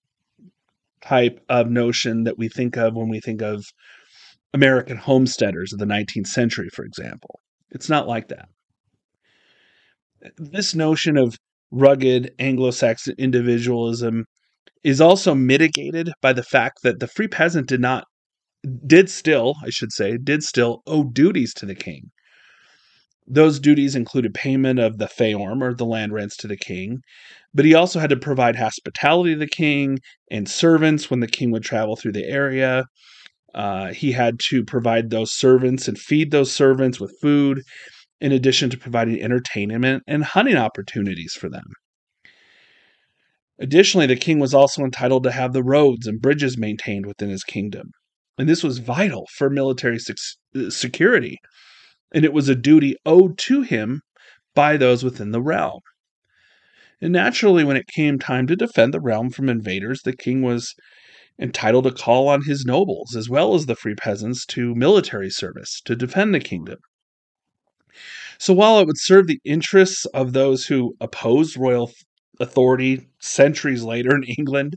type 0.99 1.39
of 1.47 1.69
notion 1.69 2.23
that 2.23 2.39
we 2.39 2.49
think 2.49 2.75
of 2.75 2.95
when 2.95 3.07
we 3.07 3.19
think 3.19 3.43
of 3.43 3.63
American 4.51 4.97
homesteaders 4.97 5.71
of 5.73 5.77
the 5.77 5.85
19th 5.85 6.25
century, 6.25 6.69
for 6.73 6.83
example. 6.83 7.39
It's 7.69 7.87
not 7.87 8.07
like 8.07 8.29
that. 8.29 8.49
This 10.37 10.73
notion 10.73 11.17
of 11.17 11.37
rugged 11.69 12.33
Anglo 12.39 12.71
Saxon 12.71 13.13
individualism 13.19 14.25
is 14.83 14.99
also 14.99 15.35
mitigated 15.35 16.09
by 16.19 16.33
the 16.33 16.41
fact 16.41 16.79
that 16.81 16.99
the 16.99 17.07
free 17.07 17.27
peasant 17.27 17.67
did 17.67 17.81
not 17.81 18.05
did 18.87 19.11
still, 19.11 19.53
I 19.63 19.69
should 19.69 19.91
say, 19.91 20.17
did 20.17 20.41
still 20.41 20.81
owe 20.87 21.03
duties 21.03 21.53
to 21.55 21.67
the 21.67 21.75
king. 21.75 22.09
Those 23.27 23.59
duties 23.59 23.95
included 23.95 24.33
payment 24.33 24.79
of 24.79 24.97
the 24.97 25.07
feorm 25.07 25.61
or 25.61 25.73
the 25.73 25.85
land 25.85 26.13
rents 26.13 26.37
to 26.37 26.47
the 26.47 26.57
king, 26.57 27.01
but 27.53 27.65
he 27.65 27.73
also 27.73 27.99
had 27.99 28.11
to 28.11 28.17
provide 28.17 28.55
hospitality 28.55 29.33
to 29.33 29.39
the 29.39 29.47
king 29.47 29.99
and 30.29 30.47
servants 30.47 31.09
when 31.09 31.21
the 31.21 31.27
king 31.27 31.51
would 31.51 31.63
travel 31.63 31.95
through 31.95 32.11
the 32.11 32.25
area. 32.25 32.85
Uh, 33.53 33.93
he 33.93 34.11
had 34.11 34.39
to 34.49 34.63
provide 34.63 35.09
those 35.09 35.31
servants 35.31 35.87
and 35.87 35.97
feed 35.97 36.31
those 36.31 36.51
servants 36.51 36.99
with 36.99 37.17
food, 37.21 37.63
in 38.21 38.31
addition 38.31 38.69
to 38.69 38.77
providing 38.77 39.21
entertainment 39.21 40.03
and 40.07 40.23
hunting 40.23 40.57
opportunities 40.57 41.33
for 41.33 41.49
them. 41.49 41.65
Additionally, 43.59 44.05
the 44.05 44.15
king 44.15 44.39
was 44.39 44.53
also 44.53 44.83
entitled 44.83 45.23
to 45.23 45.31
have 45.31 45.53
the 45.53 45.63
roads 45.63 46.07
and 46.07 46.21
bridges 46.21 46.57
maintained 46.57 47.05
within 47.05 47.29
his 47.29 47.43
kingdom. 47.43 47.91
And 48.37 48.49
this 48.49 48.63
was 48.63 48.79
vital 48.79 49.27
for 49.37 49.49
military 49.49 49.97
uh, 49.97 50.69
security, 50.69 51.37
and 52.15 52.23
it 52.23 52.33
was 52.33 52.47
a 52.47 52.55
duty 52.55 52.95
owed 53.05 53.37
to 53.37 53.61
him 53.61 54.01
by 54.55 54.77
those 54.77 55.03
within 55.03 55.31
the 55.31 55.41
realm. 55.41 55.81
And 57.01 57.11
naturally, 57.11 57.65
when 57.65 57.75
it 57.75 57.87
came 57.87 58.17
time 58.17 58.47
to 58.47 58.55
defend 58.55 58.93
the 58.93 59.01
realm 59.01 59.29
from 59.29 59.49
invaders, 59.49 60.01
the 60.01 60.15
king 60.15 60.41
was 60.41 60.73
entitled 61.37 61.83
to 61.83 61.91
call 61.91 62.29
on 62.29 62.43
his 62.43 62.63
nobles, 62.65 63.17
as 63.17 63.29
well 63.29 63.53
as 63.53 63.65
the 63.65 63.75
free 63.75 63.95
peasants, 63.95 64.45
to 64.45 64.73
military 64.75 65.29
service 65.29 65.81
to 65.83 65.93
defend 65.93 66.33
the 66.33 66.39
kingdom. 66.39 66.77
So 68.39 68.53
while 68.53 68.79
it 68.79 68.87
would 68.87 68.97
serve 68.97 69.27
the 69.27 69.41
interests 69.43 70.05
of 70.05 70.31
those 70.31 70.65
who 70.65 70.95
opposed 71.01 71.57
royal 71.57 71.91
authority 72.39 73.09
centuries 73.19 73.83
later 73.83 74.15
in 74.15 74.23
England 74.23 74.75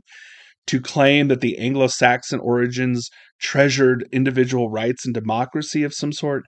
to 0.67 0.81
claim 0.81 1.29
that 1.29 1.39
the 1.39 1.57
Anglo 1.57 1.87
Saxon 1.87 2.41
origins 2.41 3.09
treasured 3.39 4.07
individual 4.11 4.69
rights 4.69 5.05
and 5.05 5.13
democracy 5.13 5.83
of 5.83 5.93
some 5.93 6.11
sort, 6.11 6.43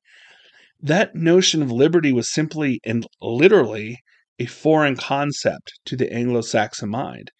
that 0.82 1.16
notion 1.16 1.62
of 1.62 1.72
liberty 1.72 2.12
was 2.12 2.32
simply 2.32 2.80
and 2.86 3.06
literally 3.22 3.98
a 4.40 4.46
foreign 4.46 4.96
concept 4.96 5.74
to 5.86 5.96
the 5.96 6.12
Anglo 6.12 6.42
Saxon 6.42 6.90
mind, 6.90 7.32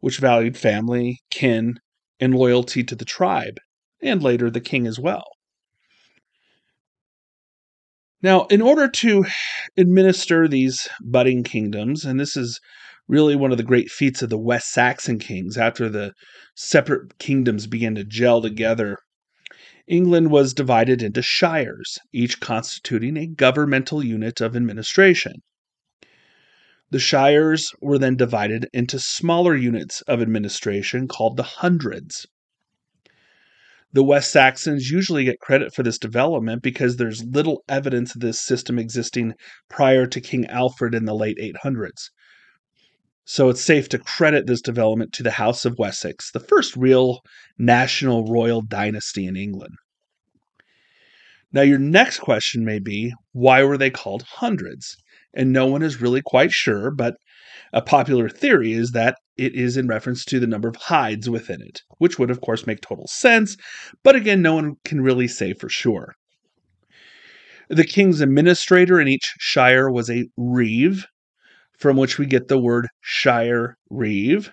which 0.00 0.18
valued 0.18 0.56
family, 0.56 1.20
kin, 1.30 1.78
and 2.20 2.34
loyalty 2.34 2.84
to 2.84 2.94
the 2.94 3.04
tribe, 3.04 3.58
and 4.02 4.22
later 4.22 4.50
the 4.50 4.60
king 4.60 4.86
as 4.86 4.98
well. 4.98 5.24
Now, 8.20 8.46
in 8.46 8.60
order 8.60 8.88
to 8.88 9.24
administer 9.76 10.48
these 10.48 10.88
budding 11.00 11.44
kingdoms, 11.44 12.04
and 12.04 12.18
this 12.18 12.36
is 12.36 12.58
really 13.06 13.36
one 13.36 13.52
of 13.52 13.58
the 13.58 13.64
great 13.64 13.90
feats 13.90 14.22
of 14.22 14.28
the 14.28 14.38
West 14.38 14.70
Saxon 14.72 15.18
kings 15.18 15.56
after 15.56 15.88
the 15.88 16.12
separate 16.54 17.18
kingdoms 17.18 17.66
began 17.66 17.94
to 17.94 18.04
gel 18.04 18.42
together. 18.42 18.98
England 19.88 20.30
was 20.30 20.52
divided 20.52 21.02
into 21.02 21.22
shires, 21.22 21.98
each 22.12 22.40
constituting 22.40 23.16
a 23.16 23.26
governmental 23.26 24.04
unit 24.04 24.40
of 24.40 24.54
administration. 24.54 25.42
The 26.90 26.98
shires 26.98 27.72
were 27.80 27.98
then 27.98 28.14
divided 28.14 28.68
into 28.74 28.98
smaller 28.98 29.56
units 29.56 30.02
of 30.02 30.20
administration 30.20 31.08
called 31.08 31.38
the 31.38 31.42
hundreds. 31.42 32.26
The 33.90 34.04
West 34.04 34.30
Saxons 34.30 34.90
usually 34.90 35.24
get 35.24 35.40
credit 35.40 35.74
for 35.74 35.82
this 35.82 35.98
development 35.98 36.62
because 36.62 36.96
there's 36.96 37.24
little 37.24 37.64
evidence 37.66 38.14
of 38.14 38.20
this 38.20 38.38
system 38.38 38.78
existing 38.78 39.32
prior 39.70 40.06
to 40.06 40.20
King 40.20 40.44
Alfred 40.48 40.94
in 40.94 41.06
the 41.06 41.14
late 41.14 41.38
800s. 41.38 42.10
So 43.30 43.50
it's 43.50 43.60
safe 43.62 43.90
to 43.90 43.98
credit 43.98 44.46
this 44.46 44.62
development 44.62 45.12
to 45.12 45.22
the 45.22 45.32
House 45.32 45.66
of 45.66 45.78
Wessex, 45.78 46.30
the 46.30 46.40
first 46.40 46.74
real 46.74 47.20
national 47.58 48.24
royal 48.24 48.62
dynasty 48.62 49.26
in 49.26 49.36
England. 49.36 49.74
Now, 51.52 51.60
your 51.60 51.78
next 51.78 52.20
question 52.20 52.64
may 52.64 52.78
be 52.78 53.12
why 53.32 53.62
were 53.64 53.76
they 53.76 53.90
called 53.90 54.22
hundreds? 54.22 54.96
And 55.34 55.52
no 55.52 55.66
one 55.66 55.82
is 55.82 56.00
really 56.00 56.22
quite 56.24 56.52
sure, 56.52 56.90
but 56.90 57.16
a 57.74 57.82
popular 57.82 58.30
theory 58.30 58.72
is 58.72 58.92
that 58.92 59.18
it 59.36 59.54
is 59.54 59.76
in 59.76 59.88
reference 59.88 60.24
to 60.24 60.40
the 60.40 60.46
number 60.46 60.68
of 60.68 60.76
hides 60.76 61.28
within 61.28 61.60
it, 61.60 61.82
which 61.98 62.18
would, 62.18 62.30
of 62.30 62.40
course, 62.40 62.66
make 62.66 62.80
total 62.80 63.08
sense, 63.08 63.58
but 64.02 64.16
again, 64.16 64.40
no 64.40 64.54
one 64.54 64.76
can 64.86 65.02
really 65.02 65.28
say 65.28 65.52
for 65.52 65.68
sure. 65.68 66.14
The 67.68 67.84
king's 67.84 68.22
administrator 68.22 68.98
in 68.98 69.06
each 69.06 69.34
shire 69.38 69.90
was 69.90 70.08
a 70.08 70.30
reeve, 70.38 71.04
from 71.78 71.96
which 71.96 72.18
we 72.18 72.26
get 72.26 72.48
the 72.48 72.58
word 72.58 72.88
shire 73.00 73.76
reeve, 73.90 74.50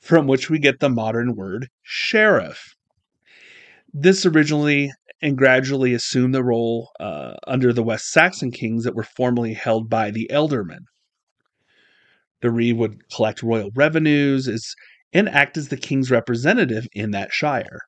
from 0.00 0.26
which 0.26 0.50
we 0.50 0.58
get 0.58 0.80
the 0.80 0.88
modern 0.88 1.34
word 1.34 1.68
sheriff. 1.82 2.74
This 3.92 4.26
originally 4.26 4.92
and 5.22 5.36
gradually 5.36 5.94
assumed 5.94 6.34
the 6.34 6.44
role 6.44 6.90
uh, 7.00 7.34
under 7.46 7.72
the 7.72 7.82
West 7.82 8.10
Saxon 8.10 8.50
kings 8.50 8.84
that 8.84 8.94
were 8.94 9.02
formerly 9.16 9.54
held 9.54 9.88
by 9.88 10.10
the 10.10 10.28
ealdormen. 10.30 10.84
The 12.40 12.50
reeve 12.50 12.76
would 12.76 13.08
collect 13.10 13.42
royal 13.42 13.70
revenues 13.74 14.46
as, 14.46 14.74
and 15.12 15.28
act 15.28 15.56
as 15.56 15.68
the 15.68 15.76
king's 15.76 16.10
representative 16.10 16.86
in 16.92 17.10
that 17.12 17.32
shire. 17.32 17.80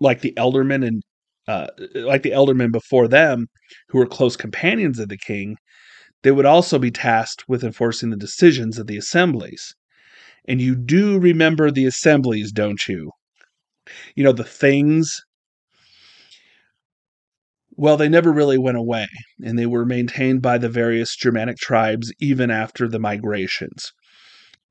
Like 0.00 0.20
the 0.20 0.32
ealdormen 0.36 0.86
and 0.86 1.02
uh, 1.46 1.66
like 1.94 2.22
the 2.22 2.30
ealdormen 2.30 2.72
before 2.72 3.06
them, 3.06 3.48
who 3.88 3.98
were 3.98 4.06
close 4.06 4.34
companions 4.36 4.98
of 4.98 5.10
the 5.10 5.18
king, 5.18 5.56
they 6.24 6.32
would 6.32 6.46
also 6.46 6.78
be 6.78 6.90
tasked 6.90 7.44
with 7.48 7.62
enforcing 7.62 8.08
the 8.08 8.16
decisions 8.16 8.78
of 8.78 8.86
the 8.86 8.96
assemblies. 8.96 9.74
And 10.48 10.60
you 10.60 10.74
do 10.74 11.18
remember 11.18 11.70
the 11.70 11.84
assemblies, 11.84 12.50
don't 12.50 12.88
you? 12.88 13.12
You 14.16 14.24
know, 14.24 14.32
the 14.32 14.42
things. 14.42 15.20
Well, 17.76 17.98
they 17.98 18.08
never 18.08 18.32
really 18.32 18.56
went 18.56 18.78
away, 18.78 19.06
and 19.44 19.58
they 19.58 19.66
were 19.66 19.84
maintained 19.84 20.40
by 20.40 20.56
the 20.56 20.70
various 20.70 21.14
Germanic 21.14 21.58
tribes 21.58 22.10
even 22.20 22.50
after 22.50 22.88
the 22.88 22.98
migrations. 22.98 23.92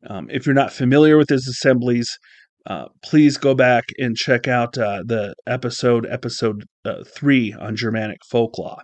Um, 0.07 0.27
if 0.31 0.47
you're 0.47 0.55
not 0.55 0.73
familiar 0.73 1.17
with 1.17 1.27
these 1.27 1.47
assemblies, 1.47 2.17
uh, 2.65 2.85
please 3.03 3.37
go 3.37 3.53
back 3.53 3.83
and 3.99 4.17
check 4.17 4.47
out 4.47 4.75
uh, 4.77 5.03
the 5.05 5.35
episode, 5.45 6.07
episode 6.09 6.63
uh, 6.83 7.03
three 7.05 7.53
on 7.53 7.75
Germanic 7.75 8.25
folk 8.25 8.57
law, 8.57 8.81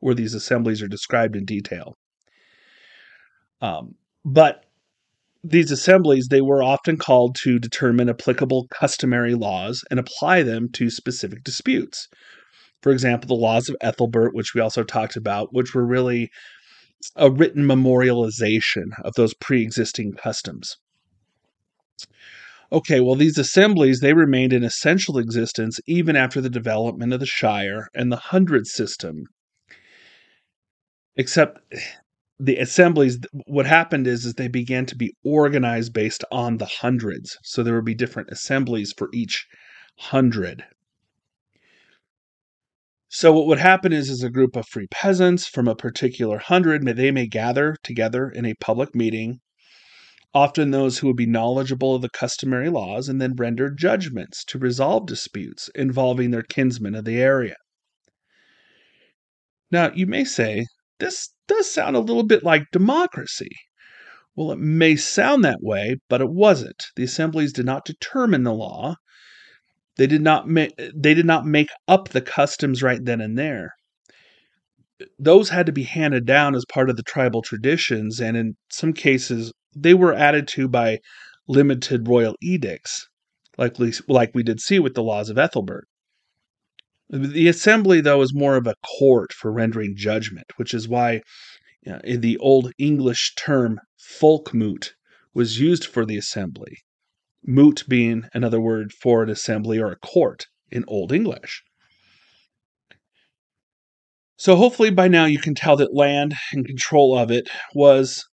where 0.00 0.14
these 0.14 0.32
assemblies 0.32 0.80
are 0.80 0.88
described 0.88 1.36
in 1.36 1.44
detail. 1.44 1.94
Um, 3.60 3.94
but 4.24 4.64
these 5.42 5.70
assemblies 5.70 6.28
they 6.28 6.40
were 6.40 6.62
often 6.62 6.96
called 6.96 7.36
to 7.42 7.58
determine 7.58 8.08
applicable 8.08 8.66
customary 8.70 9.34
laws 9.34 9.84
and 9.90 10.00
apply 10.00 10.42
them 10.42 10.68
to 10.72 10.90
specific 10.90 11.44
disputes. 11.44 12.08
For 12.82 12.92
example, 12.92 13.28
the 13.28 13.34
laws 13.34 13.68
of 13.68 13.76
Ethelbert, 13.80 14.34
which 14.34 14.54
we 14.54 14.60
also 14.60 14.82
talked 14.82 15.16
about, 15.16 15.52
which 15.52 15.74
were 15.74 15.86
really 15.86 16.30
a 17.14 17.30
written 17.30 17.64
memorialization 17.64 18.90
of 19.04 19.14
those 19.14 19.34
pre-existing 19.34 20.14
customs. 20.14 20.76
Okay, 22.72 23.00
well, 23.00 23.14
these 23.14 23.38
assemblies 23.38 24.00
they 24.00 24.12
remained 24.12 24.52
in 24.52 24.64
essential 24.64 25.18
existence 25.18 25.78
even 25.86 26.16
after 26.16 26.40
the 26.40 26.50
development 26.50 27.12
of 27.12 27.20
the 27.20 27.26
shire 27.26 27.88
and 27.94 28.10
the 28.10 28.16
hundred 28.16 28.66
system. 28.66 29.24
Except 31.14 31.60
the 32.38 32.56
assemblies, 32.56 33.18
what 33.46 33.66
happened 33.66 34.06
is, 34.06 34.24
is 34.24 34.34
they 34.34 34.48
began 34.48 34.86
to 34.86 34.96
be 34.96 35.14
organized 35.24 35.92
based 35.92 36.24
on 36.30 36.58
the 36.58 36.66
hundreds. 36.66 37.36
So 37.42 37.62
there 37.62 37.74
would 37.74 37.84
be 37.84 37.94
different 37.94 38.30
assemblies 38.30 38.92
for 38.96 39.08
each 39.12 39.46
hundred. 39.98 40.64
So 43.08 43.32
what 43.32 43.46
would 43.46 43.58
happen 43.58 43.92
is, 43.92 44.10
is 44.10 44.22
a 44.22 44.30
group 44.30 44.56
of 44.56 44.66
free 44.68 44.88
peasants 44.90 45.46
from 45.46 45.68
a 45.68 45.76
particular 45.76 46.38
hundred, 46.38 46.84
may 46.84 46.92
they 46.92 47.10
may 47.10 47.26
gather 47.26 47.76
together 47.82 48.28
in 48.28 48.44
a 48.44 48.54
public 48.54 48.94
meeting 48.94 49.40
often 50.36 50.70
those 50.70 50.98
who 50.98 51.06
would 51.06 51.16
be 51.16 51.24
knowledgeable 51.24 51.94
of 51.94 52.02
the 52.02 52.10
customary 52.10 52.68
laws, 52.68 53.08
and 53.08 53.22
then 53.22 53.34
render 53.34 53.70
judgments 53.70 54.44
to 54.44 54.58
resolve 54.58 55.06
disputes 55.06 55.70
involving 55.74 56.30
their 56.30 56.42
kinsmen 56.42 56.94
of 56.94 57.06
the 57.06 57.18
area. 57.18 57.56
Now, 59.70 59.90
you 59.94 60.06
may 60.06 60.24
say, 60.24 60.66
this 60.98 61.30
does 61.46 61.70
sound 61.70 61.96
a 61.96 62.00
little 62.00 62.22
bit 62.22 62.42
like 62.42 62.70
democracy. 62.72 63.50
Well, 64.34 64.52
it 64.52 64.58
may 64.58 64.96
sound 64.96 65.44
that 65.44 65.62
way, 65.62 65.96
but 66.08 66.20
it 66.20 66.30
wasn't. 66.30 66.84
The 66.94 67.04
assemblies 67.04 67.52
did 67.52 67.66
not 67.66 67.84
determine 67.84 68.44
the 68.44 68.52
law. 68.52 68.96
They 69.96 70.06
did 70.06 70.20
not 70.20 70.46
ma- 70.46 70.66
they 70.94 71.14
did 71.14 71.24
not 71.24 71.46
make 71.46 71.70
up 71.88 72.10
the 72.10 72.20
customs 72.20 72.82
right 72.82 73.02
then 73.02 73.20
and 73.20 73.38
there. 73.38 73.72
Those 75.18 75.50
had 75.50 75.66
to 75.66 75.72
be 75.72 75.84
handed 75.84 76.26
down 76.26 76.54
as 76.54 76.64
part 76.66 76.90
of 76.90 76.96
the 76.96 77.02
tribal 77.02 77.42
traditions, 77.42 78.20
and 78.20 78.36
in 78.36 78.56
some 78.70 78.92
cases, 78.92 79.52
they 79.74 79.94
were 79.94 80.14
added 80.14 80.48
to 80.48 80.68
by 80.68 81.00
limited 81.48 82.08
royal 82.08 82.34
edicts, 82.42 83.08
like 83.56 83.78
we, 83.78 83.92
like 84.08 84.34
we 84.34 84.42
did 84.42 84.60
see 84.60 84.78
with 84.78 84.94
the 84.94 85.02
laws 85.02 85.30
of 85.30 85.38
Ethelbert. 85.38 85.86
The 87.08 87.46
assembly, 87.46 88.00
though, 88.00 88.22
is 88.22 88.34
more 88.34 88.56
of 88.56 88.66
a 88.66 88.74
court 88.98 89.32
for 89.32 89.52
rendering 89.52 89.94
judgment, 89.96 90.46
which 90.56 90.74
is 90.74 90.88
why 90.88 91.22
you 91.82 91.92
know, 91.92 92.00
the 92.16 92.36
Old 92.38 92.72
English 92.78 93.34
term 93.36 93.80
folkmoot 93.96 94.94
was 95.32 95.60
used 95.60 95.84
for 95.84 96.04
the 96.04 96.16
assembly. 96.16 96.78
Moot 97.44 97.84
being 97.88 98.24
another 98.34 98.60
word 98.60 98.92
for 98.92 99.22
an 99.22 99.30
assembly 99.30 99.78
or 99.78 99.92
a 99.92 99.98
court 99.98 100.46
in 100.70 100.84
Old 100.88 101.12
English. 101.12 101.62
So, 104.36 104.56
hopefully, 104.56 104.90
by 104.90 105.06
now 105.06 105.26
you 105.26 105.38
can 105.38 105.54
tell 105.54 105.76
that 105.76 105.94
land 105.94 106.34
and 106.52 106.66
control 106.66 107.16
of 107.16 107.30
it 107.30 107.48
was 107.74 108.26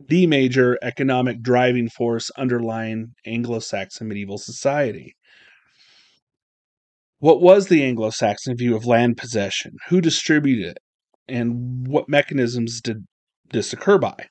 the 0.00 0.26
major 0.26 0.78
economic 0.82 1.42
driving 1.42 1.88
force 1.88 2.30
underlying 2.30 3.14
Anglo 3.26 3.58
Saxon 3.58 4.08
medieval 4.08 4.38
society. 4.38 5.14
What 7.18 7.40
was 7.40 7.68
the 7.68 7.82
Anglo 7.82 8.10
Saxon 8.10 8.56
view 8.56 8.76
of 8.76 8.86
land 8.86 9.16
possession? 9.16 9.72
Who 9.88 10.00
distributed 10.00 10.72
it? 10.72 10.78
And 11.28 11.86
what 11.86 12.08
mechanisms 12.08 12.80
did 12.80 13.06
this 13.50 13.72
occur 13.72 13.98
by? 13.98 14.28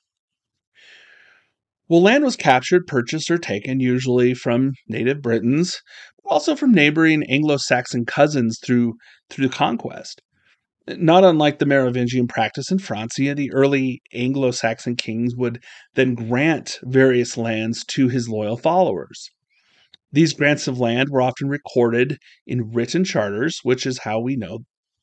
Well, 1.88 2.02
land 2.02 2.24
was 2.24 2.36
captured, 2.36 2.86
purchased, 2.86 3.30
or 3.30 3.38
taken 3.38 3.80
usually 3.80 4.32
from 4.32 4.72
native 4.88 5.20
Britons, 5.20 5.82
but 6.22 6.30
also 6.30 6.56
from 6.56 6.72
neighboring 6.72 7.22
Anglo 7.28 7.56
Saxon 7.56 8.06
cousins 8.06 8.58
through, 8.64 8.94
through 9.28 9.50
conquest. 9.50 10.22
Not 10.86 11.24
unlike 11.24 11.58
the 11.58 11.66
Merovingian 11.66 12.26
practice 12.26 12.70
in 12.70 12.78
Francia, 12.78 13.34
the 13.34 13.52
early 13.52 14.02
Anglo 14.12 14.50
Saxon 14.50 14.96
kings 14.96 15.34
would 15.34 15.62
then 15.94 16.14
grant 16.14 16.78
various 16.82 17.36
lands 17.36 17.84
to 17.86 18.08
his 18.08 18.28
loyal 18.28 18.56
followers. 18.56 19.30
These 20.14 20.32
grants 20.32 20.68
of 20.68 20.78
land 20.78 21.08
were 21.10 21.20
often 21.20 21.48
recorded 21.48 22.18
in 22.46 22.70
written 22.70 23.02
charters, 23.04 23.58
which 23.64 23.84
is 23.84 23.98
how 23.98 24.20
we 24.20 24.36
know 24.36 24.60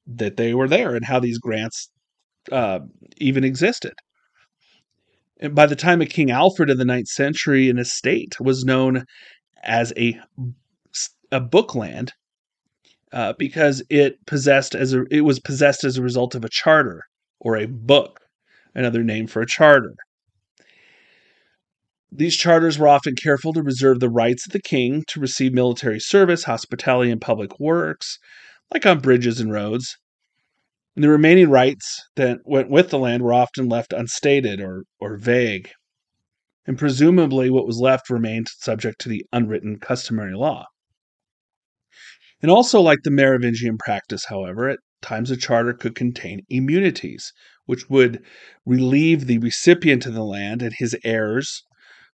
that 0.07 0.37
they 0.37 0.53
were 0.53 0.69
there 0.69 0.95
and 0.95 1.03
how 1.03 1.19
these 1.19 1.37
grants 1.37 1.91
uh, 2.49 2.79
even 3.17 3.43
existed. 3.43 3.91
And 5.41 5.53
by 5.53 5.65
the 5.65 5.75
time 5.75 6.01
of 6.01 6.07
King 6.07 6.31
Alfred 6.31 6.69
in 6.69 6.77
the 6.77 6.85
ninth 6.85 7.09
century, 7.09 7.69
an 7.69 7.77
estate 7.77 8.39
was 8.39 8.63
known 8.63 9.03
as 9.63 9.91
a, 9.97 10.17
a 11.29 11.41
bookland 11.41 12.13
uh, 13.11 13.33
because 13.37 13.83
it 13.89 14.25
possessed 14.25 14.75
as 14.75 14.93
a 14.93 15.03
it 15.11 15.21
was 15.21 15.41
possessed 15.41 15.83
as 15.83 15.97
a 15.97 16.01
result 16.01 16.35
of 16.35 16.45
a 16.45 16.49
charter 16.49 17.03
or 17.41 17.57
a 17.57 17.67
book, 17.67 18.21
another 18.73 19.03
name 19.03 19.27
for 19.27 19.41
a 19.41 19.45
charter. 19.47 19.93
These 22.13 22.35
charters 22.35 22.77
were 22.77 22.89
often 22.89 23.15
careful 23.15 23.53
to 23.53 23.63
reserve 23.63 24.01
the 24.01 24.09
rights 24.09 24.45
of 24.45 24.51
the 24.51 24.61
king 24.61 25.05
to 25.07 25.19
receive 25.21 25.53
military 25.53 25.99
service, 25.99 26.43
hospitality, 26.43 27.09
and 27.09 27.21
public 27.21 27.57
works, 27.57 28.19
like 28.73 28.85
on 28.85 28.99
bridges 28.99 29.39
and 29.39 29.49
roads. 29.49 29.97
And 30.93 31.05
the 31.05 31.09
remaining 31.09 31.49
rights 31.49 32.05
that 32.17 32.39
went 32.43 32.69
with 32.69 32.89
the 32.89 32.99
land 32.99 33.23
were 33.23 33.31
often 33.31 33.69
left 33.69 33.93
unstated 33.93 34.59
or, 34.59 34.83
or 34.99 35.15
vague. 35.15 35.69
And 36.67 36.77
presumably, 36.77 37.49
what 37.49 37.65
was 37.65 37.79
left 37.79 38.09
remained 38.09 38.49
subject 38.49 38.99
to 39.01 39.09
the 39.09 39.25
unwritten 39.31 39.79
customary 39.79 40.35
law. 40.35 40.65
And 42.41 42.51
also, 42.51 42.81
like 42.81 43.03
the 43.03 43.09
Merovingian 43.09 43.77
practice, 43.77 44.25
however, 44.25 44.67
at 44.67 44.79
times 45.01 45.31
a 45.31 45.37
charter 45.37 45.73
could 45.73 45.95
contain 45.95 46.41
immunities, 46.49 47.31
which 47.65 47.89
would 47.89 48.21
relieve 48.65 49.27
the 49.27 49.37
recipient 49.37 50.05
of 50.05 50.13
the 50.13 50.25
land 50.25 50.61
and 50.61 50.73
his 50.77 50.93
heirs 51.05 51.63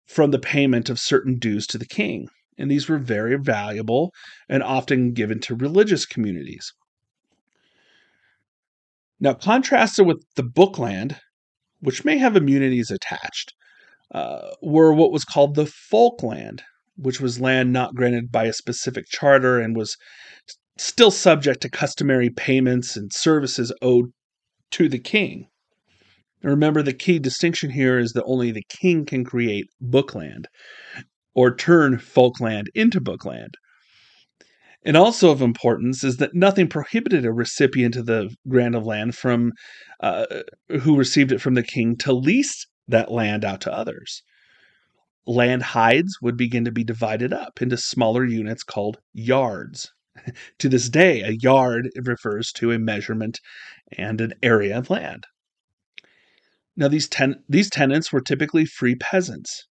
from 0.07 0.31
the 0.31 0.39
payment 0.39 0.89
of 0.89 0.99
certain 0.99 1.37
dues 1.37 1.67
to 1.67 1.77
the 1.77 1.85
king. 1.85 2.27
And 2.57 2.71
these 2.71 2.89
were 2.89 2.97
very 2.97 3.37
valuable 3.37 4.13
and 4.49 4.63
often 4.63 5.13
given 5.13 5.39
to 5.41 5.55
religious 5.55 6.05
communities. 6.05 6.73
Now, 9.19 9.33
contrasted 9.33 10.07
with 10.07 10.23
the 10.35 10.43
bookland, 10.43 11.19
which 11.79 12.05
may 12.05 12.17
have 12.17 12.35
immunities 12.35 12.89
attached, 12.89 13.53
uh, 14.11 14.49
were 14.61 14.93
what 14.93 15.11
was 15.11 15.25
called 15.25 15.55
the 15.55 15.65
folkland, 15.65 16.61
which 16.95 17.19
was 17.19 17.39
land 17.39 17.73
not 17.73 17.95
granted 17.95 18.31
by 18.31 18.45
a 18.45 18.53
specific 18.53 19.05
charter 19.07 19.59
and 19.59 19.75
was 19.75 19.97
still 20.77 21.11
subject 21.11 21.61
to 21.61 21.69
customary 21.69 22.29
payments 22.29 22.95
and 22.95 23.11
services 23.11 23.73
owed 23.81 24.11
to 24.71 24.87
the 24.87 24.99
king. 24.99 25.47
Remember, 26.43 26.81
the 26.81 26.93
key 26.93 27.19
distinction 27.19 27.69
here 27.69 27.97
is 27.97 28.13
that 28.13 28.25
only 28.25 28.51
the 28.51 28.65
king 28.69 29.05
can 29.05 29.23
create 29.23 29.67
bookland 29.81 30.45
or 31.33 31.55
turn 31.55 31.97
folkland 31.97 32.65
into 32.73 33.01
bookland. 33.01 33.55
And 34.83 34.95
also 34.95 35.31
of 35.31 35.41
importance 35.41 36.03
is 36.03 36.17
that 36.17 36.33
nothing 36.33 36.67
prohibited 36.67 37.25
a 37.25 37.33
recipient 37.33 37.95
of 37.95 38.05
the 38.05 38.33
grant 38.47 38.75
of 38.75 38.85
land 38.85 39.15
from 39.15 39.51
uh, 39.99 40.25
who 40.81 40.95
received 40.95 41.31
it 41.31 41.41
from 41.41 41.55
the 41.55 41.63
king 41.63 41.97
to 41.97 42.13
lease 42.13 42.65
that 42.87 43.11
land 43.11 43.43
out 43.43 43.61
to 43.61 43.73
others 43.73 44.23
land 45.27 45.61
hides 45.61 46.17
would 46.21 46.37
begin 46.37 46.63
to 46.65 46.71
be 46.71 46.83
divided 46.83 47.33
up 47.33 47.61
into 47.61 47.77
smaller 47.77 48.25
units 48.25 48.63
called 48.63 48.97
yards. 49.13 49.91
to 50.59 50.69
this 50.69 50.89
day, 50.89 51.21
a 51.21 51.31
yard 51.31 51.89
refers 52.03 52.51
to 52.53 52.71
a 52.71 52.79
measurement 52.79 53.39
and 53.97 54.21
an 54.21 54.33
area 54.41 54.77
of 54.77 54.89
land. 54.89 55.25
Now, 56.77 56.87
these, 56.87 57.09
ten- 57.09 57.43
these 57.49 57.69
tenants 57.69 58.13
were 58.13 58.21
typically 58.21 58.65
free 58.65 58.95
peasants. 58.95 59.67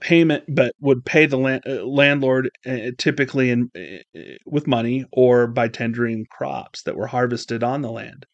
Payment, 0.00 0.44
but 0.48 0.72
would 0.80 1.06
pay 1.06 1.24
the 1.24 1.38
land- 1.38 1.62
uh, 1.66 1.82
landlord 1.84 2.50
uh, 2.66 2.90
typically 2.98 3.50
in, 3.50 3.70
uh, 3.74 4.20
with 4.44 4.66
money 4.66 5.06
or 5.12 5.46
by 5.46 5.68
tendering 5.68 6.26
crops 6.30 6.82
that 6.82 6.96
were 6.96 7.06
harvested 7.06 7.62
on 7.62 7.80
the 7.80 7.90
land. 7.90 8.26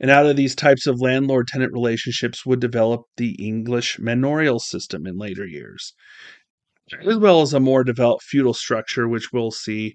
And 0.00 0.10
out 0.10 0.24
of 0.24 0.36
these 0.36 0.54
types 0.54 0.86
of 0.86 1.00
landlord 1.00 1.48
tenant 1.48 1.72
relationships 1.72 2.46
would 2.46 2.60
develop 2.60 3.02
the 3.16 3.32
English 3.44 3.98
manorial 3.98 4.60
system 4.60 5.06
in 5.06 5.18
later 5.18 5.44
years, 5.46 5.92
as 7.06 7.18
well 7.18 7.42
as 7.42 7.52
a 7.52 7.60
more 7.60 7.84
developed 7.84 8.22
feudal 8.22 8.54
structure, 8.54 9.08
which 9.08 9.32
we'll 9.32 9.50
see 9.50 9.94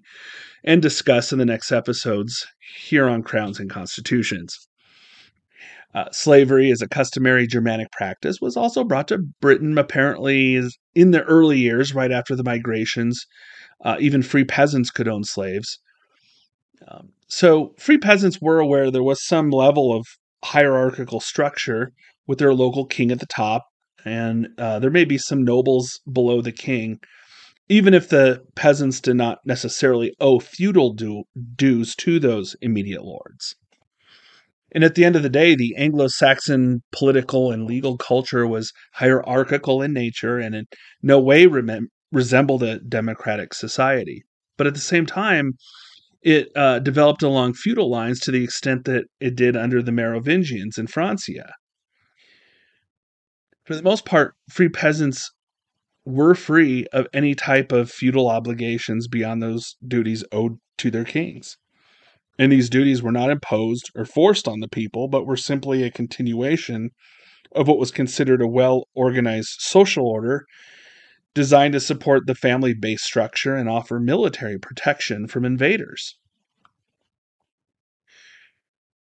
and 0.62 0.80
discuss 0.80 1.32
in 1.32 1.38
the 1.40 1.46
next 1.46 1.72
episodes 1.72 2.46
here 2.76 3.08
on 3.08 3.22
Crowns 3.22 3.58
and 3.58 3.70
Constitutions. 3.70 4.68
Uh, 5.94 6.10
slavery 6.10 6.72
as 6.72 6.82
a 6.82 6.88
customary 6.88 7.46
Germanic 7.46 7.90
practice 7.92 8.40
was 8.40 8.56
also 8.56 8.82
brought 8.82 9.06
to 9.08 9.18
Britain 9.40 9.78
apparently 9.78 10.60
in 10.94 11.12
the 11.12 11.22
early 11.22 11.58
years, 11.58 11.94
right 11.94 12.10
after 12.10 12.34
the 12.34 12.42
migrations. 12.42 13.24
Uh, 13.84 13.96
even 14.00 14.22
free 14.22 14.44
peasants 14.44 14.90
could 14.90 15.06
own 15.06 15.22
slaves. 15.22 15.78
Um, 16.88 17.10
so 17.28 17.74
free 17.78 17.98
peasants 17.98 18.40
were 18.40 18.58
aware 18.58 18.90
there 18.90 19.02
was 19.02 19.24
some 19.24 19.50
level 19.50 19.96
of 19.96 20.04
hierarchical 20.44 21.20
structure 21.20 21.92
with 22.26 22.38
their 22.38 22.54
local 22.54 22.86
king 22.86 23.10
at 23.10 23.20
the 23.20 23.26
top, 23.26 23.64
and 24.04 24.48
uh, 24.58 24.78
there 24.78 24.90
may 24.90 25.04
be 25.04 25.18
some 25.18 25.44
nobles 25.44 26.00
below 26.10 26.40
the 26.40 26.52
king, 26.52 26.98
even 27.68 27.94
if 27.94 28.08
the 28.08 28.42
peasants 28.54 29.00
did 29.00 29.16
not 29.16 29.38
necessarily 29.44 30.12
owe 30.20 30.40
feudal 30.40 30.92
du- 30.92 31.24
dues 31.56 31.94
to 31.96 32.18
those 32.18 32.56
immediate 32.60 33.04
lords. 33.04 33.54
And 34.74 34.82
at 34.82 34.96
the 34.96 35.04
end 35.04 35.14
of 35.14 35.22
the 35.22 35.28
day, 35.28 35.54
the 35.54 35.74
Anglo 35.76 36.08
Saxon 36.08 36.82
political 36.92 37.52
and 37.52 37.64
legal 37.64 37.96
culture 37.96 38.46
was 38.46 38.72
hierarchical 38.94 39.80
in 39.80 39.92
nature 39.92 40.38
and 40.38 40.54
in 40.54 40.66
no 41.00 41.20
way 41.20 41.46
rem- 41.46 41.88
resembled 42.10 42.64
a 42.64 42.80
democratic 42.80 43.54
society. 43.54 44.24
But 44.58 44.66
at 44.66 44.74
the 44.74 44.80
same 44.80 45.06
time, 45.06 45.52
it 46.22 46.48
uh, 46.56 46.80
developed 46.80 47.22
along 47.22 47.54
feudal 47.54 47.90
lines 47.90 48.18
to 48.20 48.30
the 48.30 48.42
extent 48.42 48.84
that 48.86 49.04
it 49.20 49.36
did 49.36 49.56
under 49.56 49.82
the 49.82 49.92
Merovingians 49.92 50.78
in 50.78 50.86
Francia. 50.86 51.52
For 53.64 53.76
the 53.76 53.82
most 53.82 54.04
part, 54.04 54.34
free 54.50 54.68
peasants 54.68 55.30
were 56.04 56.34
free 56.34 56.86
of 56.92 57.06
any 57.12 57.34
type 57.34 57.72
of 57.72 57.90
feudal 57.90 58.28
obligations 58.28 59.08
beyond 59.08 59.42
those 59.42 59.76
duties 59.86 60.24
owed 60.32 60.58
to 60.78 60.90
their 60.90 61.04
kings. 61.04 61.56
And 62.38 62.50
these 62.50 62.68
duties 62.68 63.02
were 63.02 63.12
not 63.12 63.30
imposed 63.30 63.90
or 63.94 64.04
forced 64.04 64.48
on 64.48 64.60
the 64.60 64.68
people, 64.68 65.08
but 65.08 65.26
were 65.26 65.36
simply 65.36 65.82
a 65.82 65.90
continuation 65.90 66.90
of 67.52 67.68
what 67.68 67.78
was 67.78 67.90
considered 67.90 68.42
a 68.42 68.48
well 68.48 68.88
organized 68.94 69.60
social 69.60 70.06
order 70.06 70.44
designed 71.34 71.74
to 71.74 71.80
support 71.80 72.26
the 72.26 72.34
family 72.34 72.74
based 72.74 73.04
structure 73.04 73.56
and 73.56 73.68
offer 73.68 74.00
military 74.00 74.58
protection 74.58 75.26
from 75.26 75.44
invaders. 75.44 76.16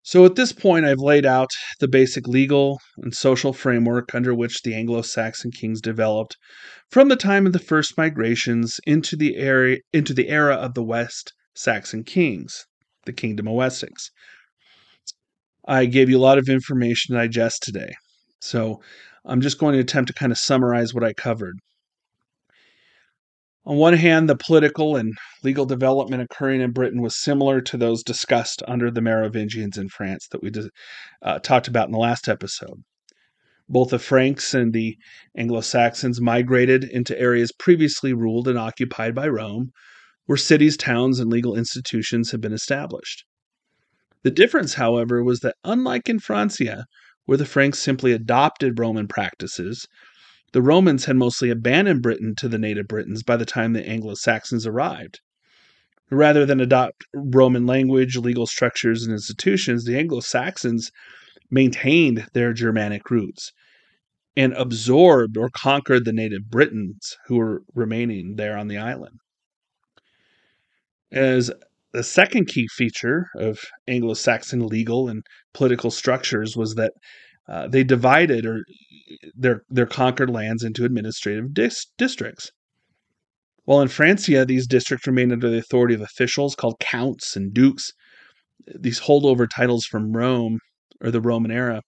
So 0.05 0.25
at 0.25 0.35
this 0.35 0.51
point, 0.51 0.85
I've 0.85 0.99
laid 0.99 1.25
out 1.25 1.51
the 1.79 1.87
basic 1.87 2.27
legal 2.27 2.81
and 2.97 3.15
social 3.15 3.53
framework 3.53 4.13
under 4.13 4.35
which 4.35 4.61
the 4.61 4.75
Anglo 4.75 5.01
Saxon 5.01 5.49
kings 5.49 5.79
developed 5.79 6.35
from 6.89 7.07
the 7.07 7.15
time 7.15 7.45
of 7.47 7.53
the 7.53 7.59
first 7.59 7.97
migrations 7.97 8.81
into 8.85 9.15
the, 9.15 9.37
area, 9.37 9.77
into 9.93 10.13
the 10.13 10.27
era 10.27 10.55
of 10.55 10.73
the 10.73 10.83
West 10.83 11.31
Saxon 11.55 12.03
kings, 12.03 12.65
the 13.05 13.13
Kingdom 13.13 13.47
of 13.47 13.55
Wessex. 13.55 14.09
I 15.65 15.85
gave 15.85 16.09
you 16.09 16.17
a 16.17 16.19
lot 16.19 16.37
of 16.37 16.49
information 16.49 17.15
to 17.15 17.21
digest 17.21 17.63
today. 17.63 17.93
So 18.41 18.81
I'm 19.25 19.41
just 19.41 19.57
going 19.57 19.73
to 19.73 19.79
attempt 19.79 20.09
to 20.09 20.13
kind 20.13 20.31
of 20.31 20.37
summarize 20.37 20.93
what 20.93 21.03
I 21.03 21.13
covered. 21.13 21.57
On 23.65 23.77
one 23.77 23.93
hand, 23.93 24.27
the 24.27 24.35
political 24.35 24.97
and 24.97 25.13
legal 25.41 25.65
development 25.65 26.21
occurring 26.21 26.59
in 26.59 26.71
Britain 26.71 27.01
was 27.01 27.23
similar 27.23 27.61
to 27.61 27.77
those 27.77 28.03
discussed 28.03 28.61
under 28.67 28.91
the 28.91 29.01
Merovingians 29.01 29.77
in 29.77 29.87
France 29.87 30.27
that 30.31 30.43
we 30.43 30.51
uh, 31.21 31.39
talked 31.39 31.69
about 31.69 31.87
in 31.87 31.93
the 31.93 31.97
last 31.97 32.27
episode. 32.27 32.83
Both 33.69 33.91
the 33.91 33.99
Franks 33.99 34.53
and 34.53 34.73
the 34.73 34.97
Anglo 35.37 35.61
Saxons 35.61 36.19
migrated 36.19 36.83
into 36.83 37.17
areas 37.17 37.53
previously 37.53 38.11
ruled 38.11 38.49
and 38.49 38.57
occupied 38.57 39.15
by 39.15 39.29
Rome, 39.29 39.71
where 40.25 40.37
cities, 40.37 40.77
towns, 40.77 41.19
and 41.19 41.29
legal 41.29 41.55
institutions 41.55 42.31
had 42.31 42.41
been 42.41 42.53
established. 42.53 43.25
The 44.23 44.31
difference, 44.31 44.75
however, 44.75 45.23
was 45.23 45.41
that 45.41 45.55
unlike 45.63 46.07
in 46.07 46.19
Francia, 46.19 46.85
where 47.25 47.37
the 47.37 47.45
Franks 47.45 47.79
simply 47.79 48.11
adopted 48.11 48.79
Roman 48.79 49.07
practices, 49.07 49.87
the 50.53 50.61
Romans 50.61 51.05
had 51.05 51.15
mostly 51.15 51.49
abandoned 51.49 52.01
Britain 52.01 52.35
to 52.35 52.47
the 52.47 52.57
native 52.57 52.87
Britons 52.87 53.23
by 53.23 53.35
the 53.35 53.45
time 53.45 53.73
the 53.73 53.87
Anglo 53.87 54.13
Saxons 54.13 54.67
arrived. 54.67 55.19
Rather 56.09 56.45
than 56.45 56.59
adopt 56.59 57.05
Roman 57.13 57.65
language, 57.65 58.17
legal 58.17 58.45
structures, 58.45 59.03
and 59.03 59.11
institutions, 59.11 59.83
the 59.83 59.97
Anglo 59.97 60.19
Saxons 60.19 60.91
maintained 61.49 62.27
their 62.33 62.53
Germanic 62.53 63.09
roots 63.09 63.51
and 64.35 64.53
absorbed 64.53 65.37
or 65.37 65.49
conquered 65.49 66.05
the 66.05 66.13
native 66.13 66.49
Britons 66.49 67.17
who 67.27 67.37
were 67.37 67.63
remaining 67.73 68.35
there 68.35 68.57
on 68.57 68.67
the 68.67 68.77
island. 68.77 69.19
As 71.13 71.51
the 71.91 72.03
second 72.03 72.47
key 72.47 72.67
feature 72.67 73.27
of 73.35 73.59
Anglo 73.87 74.15
Saxon 74.15 74.65
legal 74.65 75.07
and 75.07 75.23
political 75.53 75.91
structures 75.91 76.57
was 76.57 76.73
that 76.73 76.93
uh, 77.47 77.67
they 77.67 77.83
divided 77.83 78.47
or 78.47 78.65
their 79.35 79.61
their 79.69 79.85
conquered 79.85 80.31
lands 80.31 80.63
into 80.63 80.85
administrative 80.85 81.53
dis- 81.53 81.85
districts. 81.99 82.51
While 83.65 83.81
in 83.81 83.89
Francia, 83.89 84.43
these 84.43 84.65
districts 84.65 85.05
remained 85.05 85.31
under 85.31 85.51
the 85.51 85.59
authority 85.59 85.93
of 85.93 86.01
officials 86.01 86.55
called 86.55 86.79
counts 86.79 87.35
and 87.35 87.53
dukes, 87.53 87.91
these 88.65 89.01
holdover 89.01 89.47
titles 89.47 89.85
from 89.85 90.17
Rome 90.17 90.57
or 90.99 91.11
the 91.11 91.21
Roman 91.21 91.51
era. 91.51 91.83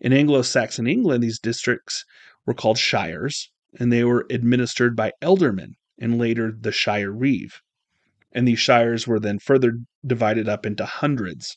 In 0.00 0.12
Anglo 0.12 0.42
Saxon 0.42 0.86
England, 0.86 1.24
these 1.24 1.40
districts 1.40 2.04
were 2.46 2.54
called 2.54 2.78
shires, 2.78 3.50
and 3.80 3.92
they 3.92 4.04
were 4.04 4.24
administered 4.30 4.94
by 4.94 5.10
ealdormen 5.20 5.72
and 5.98 6.16
later 6.16 6.52
the 6.56 6.70
shire 6.70 7.10
reeve. 7.10 7.60
And 8.32 8.46
these 8.46 8.58
shires 8.58 9.06
were 9.06 9.18
then 9.18 9.38
further 9.38 9.78
divided 10.06 10.48
up 10.48 10.66
into 10.66 10.84
hundreds. 10.84 11.56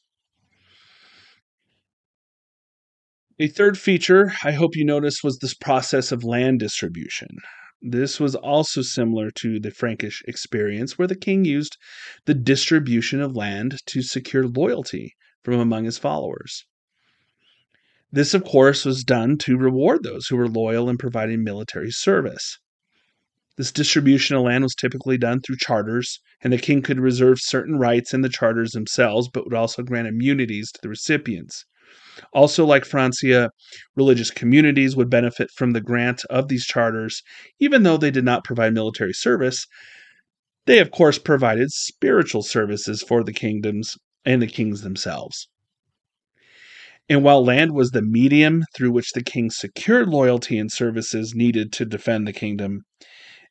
A 3.39 3.47
third 3.47 3.77
feature 3.77 4.33
I 4.43 4.51
hope 4.51 4.75
you 4.75 4.85
noticed 4.85 5.23
was 5.23 5.39
this 5.39 5.55
process 5.55 6.11
of 6.11 6.23
land 6.23 6.59
distribution. 6.59 7.37
This 7.81 8.19
was 8.19 8.35
also 8.35 8.83
similar 8.83 9.31
to 9.31 9.59
the 9.59 9.71
Frankish 9.71 10.21
experience, 10.27 10.99
where 10.99 11.07
the 11.07 11.15
king 11.15 11.45
used 11.45 11.77
the 12.25 12.35
distribution 12.35 13.19
of 13.19 13.35
land 13.35 13.79
to 13.87 14.03
secure 14.03 14.47
loyalty 14.47 15.15
from 15.43 15.59
among 15.59 15.85
his 15.85 15.97
followers. 15.97 16.65
This, 18.11 18.35
of 18.35 18.43
course, 18.43 18.85
was 18.85 19.03
done 19.03 19.37
to 19.39 19.57
reward 19.57 20.03
those 20.03 20.27
who 20.27 20.35
were 20.35 20.47
loyal 20.47 20.89
in 20.89 20.97
providing 20.97 21.43
military 21.43 21.89
service. 21.89 22.59
This 23.61 23.71
distribution 23.71 24.35
of 24.35 24.41
land 24.41 24.63
was 24.63 24.73
typically 24.73 25.19
done 25.19 25.39
through 25.39 25.57
charters, 25.57 26.19
and 26.41 26.51
the 26.51 26.57
king 26.57 26.81
could 26.81 26.99
reserve 26.99 27.37
certain 27.39 27.77
rights 27.77 28.11
in 28.11 28.21
the 28.21 28.27
charters 28.27 28.71
themselves, 28.71 29.29
but 29.31 29.43
would 29.43 29.53
also 29.53 29.83
grant 29.83 30.07
immunities 30.07 30.71
to 30.71 30.79
the 30.81 30.89
recipients. 30.89 31.65
Also, 32.33 32.65
like 32.65 32.85
Francia, 32.85 33.51
religious 33.95 34.31
communities 34.31 34.95
would 34.95 35.11
benefit 35.11 35.51
from 35.51 35.73
the 35.73 35.79
grant 35.79 36.25
of 36.27 36.47
these 36.47 36.65
charters, 36.65 37.21
even 37.59 37.83
though 37.83 37.97
they 37.97 38.09
did 38.09 38.25
not 38.25 38.43
provide 38.43 38.73
military 38.73 39.13
service. 39.13 39.67
They, 40.65 40.79
of 40.79 40.89
course, 40.89 41.19
provided 41.19 41.69
spiritual 41.69 42.41
services 42.41 43.03
for 43.03 43.23
the 43.23 43.31
kingdoms 43.31 43.95
and 44.25 44.41
the 44.41 44.47
kings 44.47 44.81
themselves. 44.81 45.47
And 47.07 47.23
while 47.23 47.45
land 47.45 47.73
was 47.73 47.91
the 47.91 48.01
medium 48.01 48.63
through 48.75 48.93
which 48.93 49.11
the 49.11 49.21
king 49.21 49.51
secured 49.51 50.09
loyalty 50.09 50.57
and 50.57 50.71
services 50.71 51.35
needed 51.35 51.71
to 51.73 51.85
defend 51.85 52.27
the 52.27 52.33
kingdom, 52.33 52.85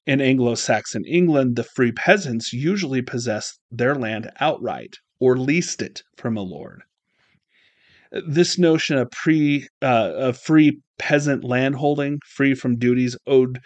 in 0.06 0.20
Anglo 0.20 0.54
Saxon 0.54 1.04
England, 1.06 1.56
the 1.56 1.64
free 1.64 1.92
peasants 1.92 2.52
usually 2.52 3.02
possessed 3.02 3.60
their 3.70 3.94
land 3.94 4.30
outright 4.40 4.96
or 5.18 5.36
leased 5.36 5.82
it 5.82 6.02
from 6.16 6.36
a 6.36 6.42
lord 6.42 6.82
this 8.26 8.58
notion 8.58 8.98
of 8.98 9.10
pre 9.10 9.68
uh, 9.82 10.12
of 10.14 10.38
free 10.38 10.80
peasant 10.98 11.44
landholding, 11.44 12.18
free 12.26 12.54
from 12.54 12.78
duties 12.78 13.16
owed 13.26 13.60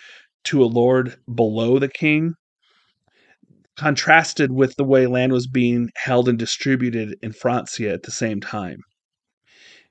to 0.45 0.63
a 0.63 0.67
lord 0.67 1.17
below 1.33 1.79
the 1.79 1.89
king, 1.89 2.35
contrasted 3.77 4.53
with 4.53 4.77
the 4.77 4.85
way 4.85 5.07
land 5.07 5.33
was 5.33 5.47
being 5.47 5.91
held 5.97 6.29
and 6.29 6.39
distributed 6.39 7.17
in 7.23 7.33
Francia 7.33 7.93
at 7.93 8.03
the 8.03 8.11
same 8.11 8.41
time. 8.41 8.79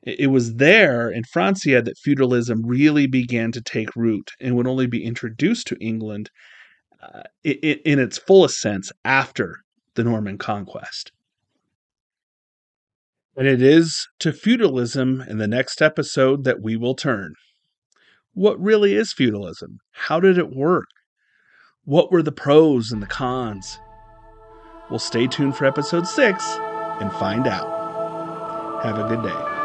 It 0.06 0.32
was 0.32 0.56
there 0.56 1.10
in 1.10 1.24
Francia 1.24 1.82
that 1.82 1.98
feudalism 1.98 2.66
really 2.66 3.08
began 3.08 3.54
to 3.54 3.62
take 3.62 3.96
root 3.96 4.32
and 4.40 4.56
would 4.56 4.68
only 4.68 4.86
be 4.86 5.06
introduced 5.06 5.68
to 5.68 5.78
England 5.80 6.30
uh, 7.02 7.24
in, 7.44 8.00
its 8.00 8.18
fullest 8.18 8.60
sense 8.60 8.92
after 9.06 9.64
the 9.96 10.04
Norman 10.04 10.38
conquest. 10.38 11.12
And 13.38 13.48
it 13.48 13.62
is 13.62 14.08
to 14.20 14.34
feudalism 14.34 15.22
in 15.22 15.38
the 15.38 15.48
next 15.48 15.82
episode 15.82 16.44
that 16.44 16.62
we 16.62 16.76
will 16.76 16.96
turn. 16.96 17.34
What 18.34 18.60
really 18.60 18.96
is 18.96 19.14
feudalism? 19.14 19.80
How 19.92 20.20
did 20.20 20.38
it 20.38 20.54
work? 20.54 20.88
What 21.86 22.12
were 22.12 22.24
the 22.24 22.32
pros 22.32 22.92
and 22.92 23.02
the 23.02 23.08
cons? 23.08 23.80
Well, 24.90 25.00
stay 25.00 25.28
tuned 25.28 25.56
for 25.56 25.66
episode 25.66 26.08
six 26.08 26.46
and 27.00 27.12
find 27.14 27.48
out. 27.48 28.84
Have 28.84 29.00
a 29.00 29.08
good 29.08 29.24
day. 29.24 29.63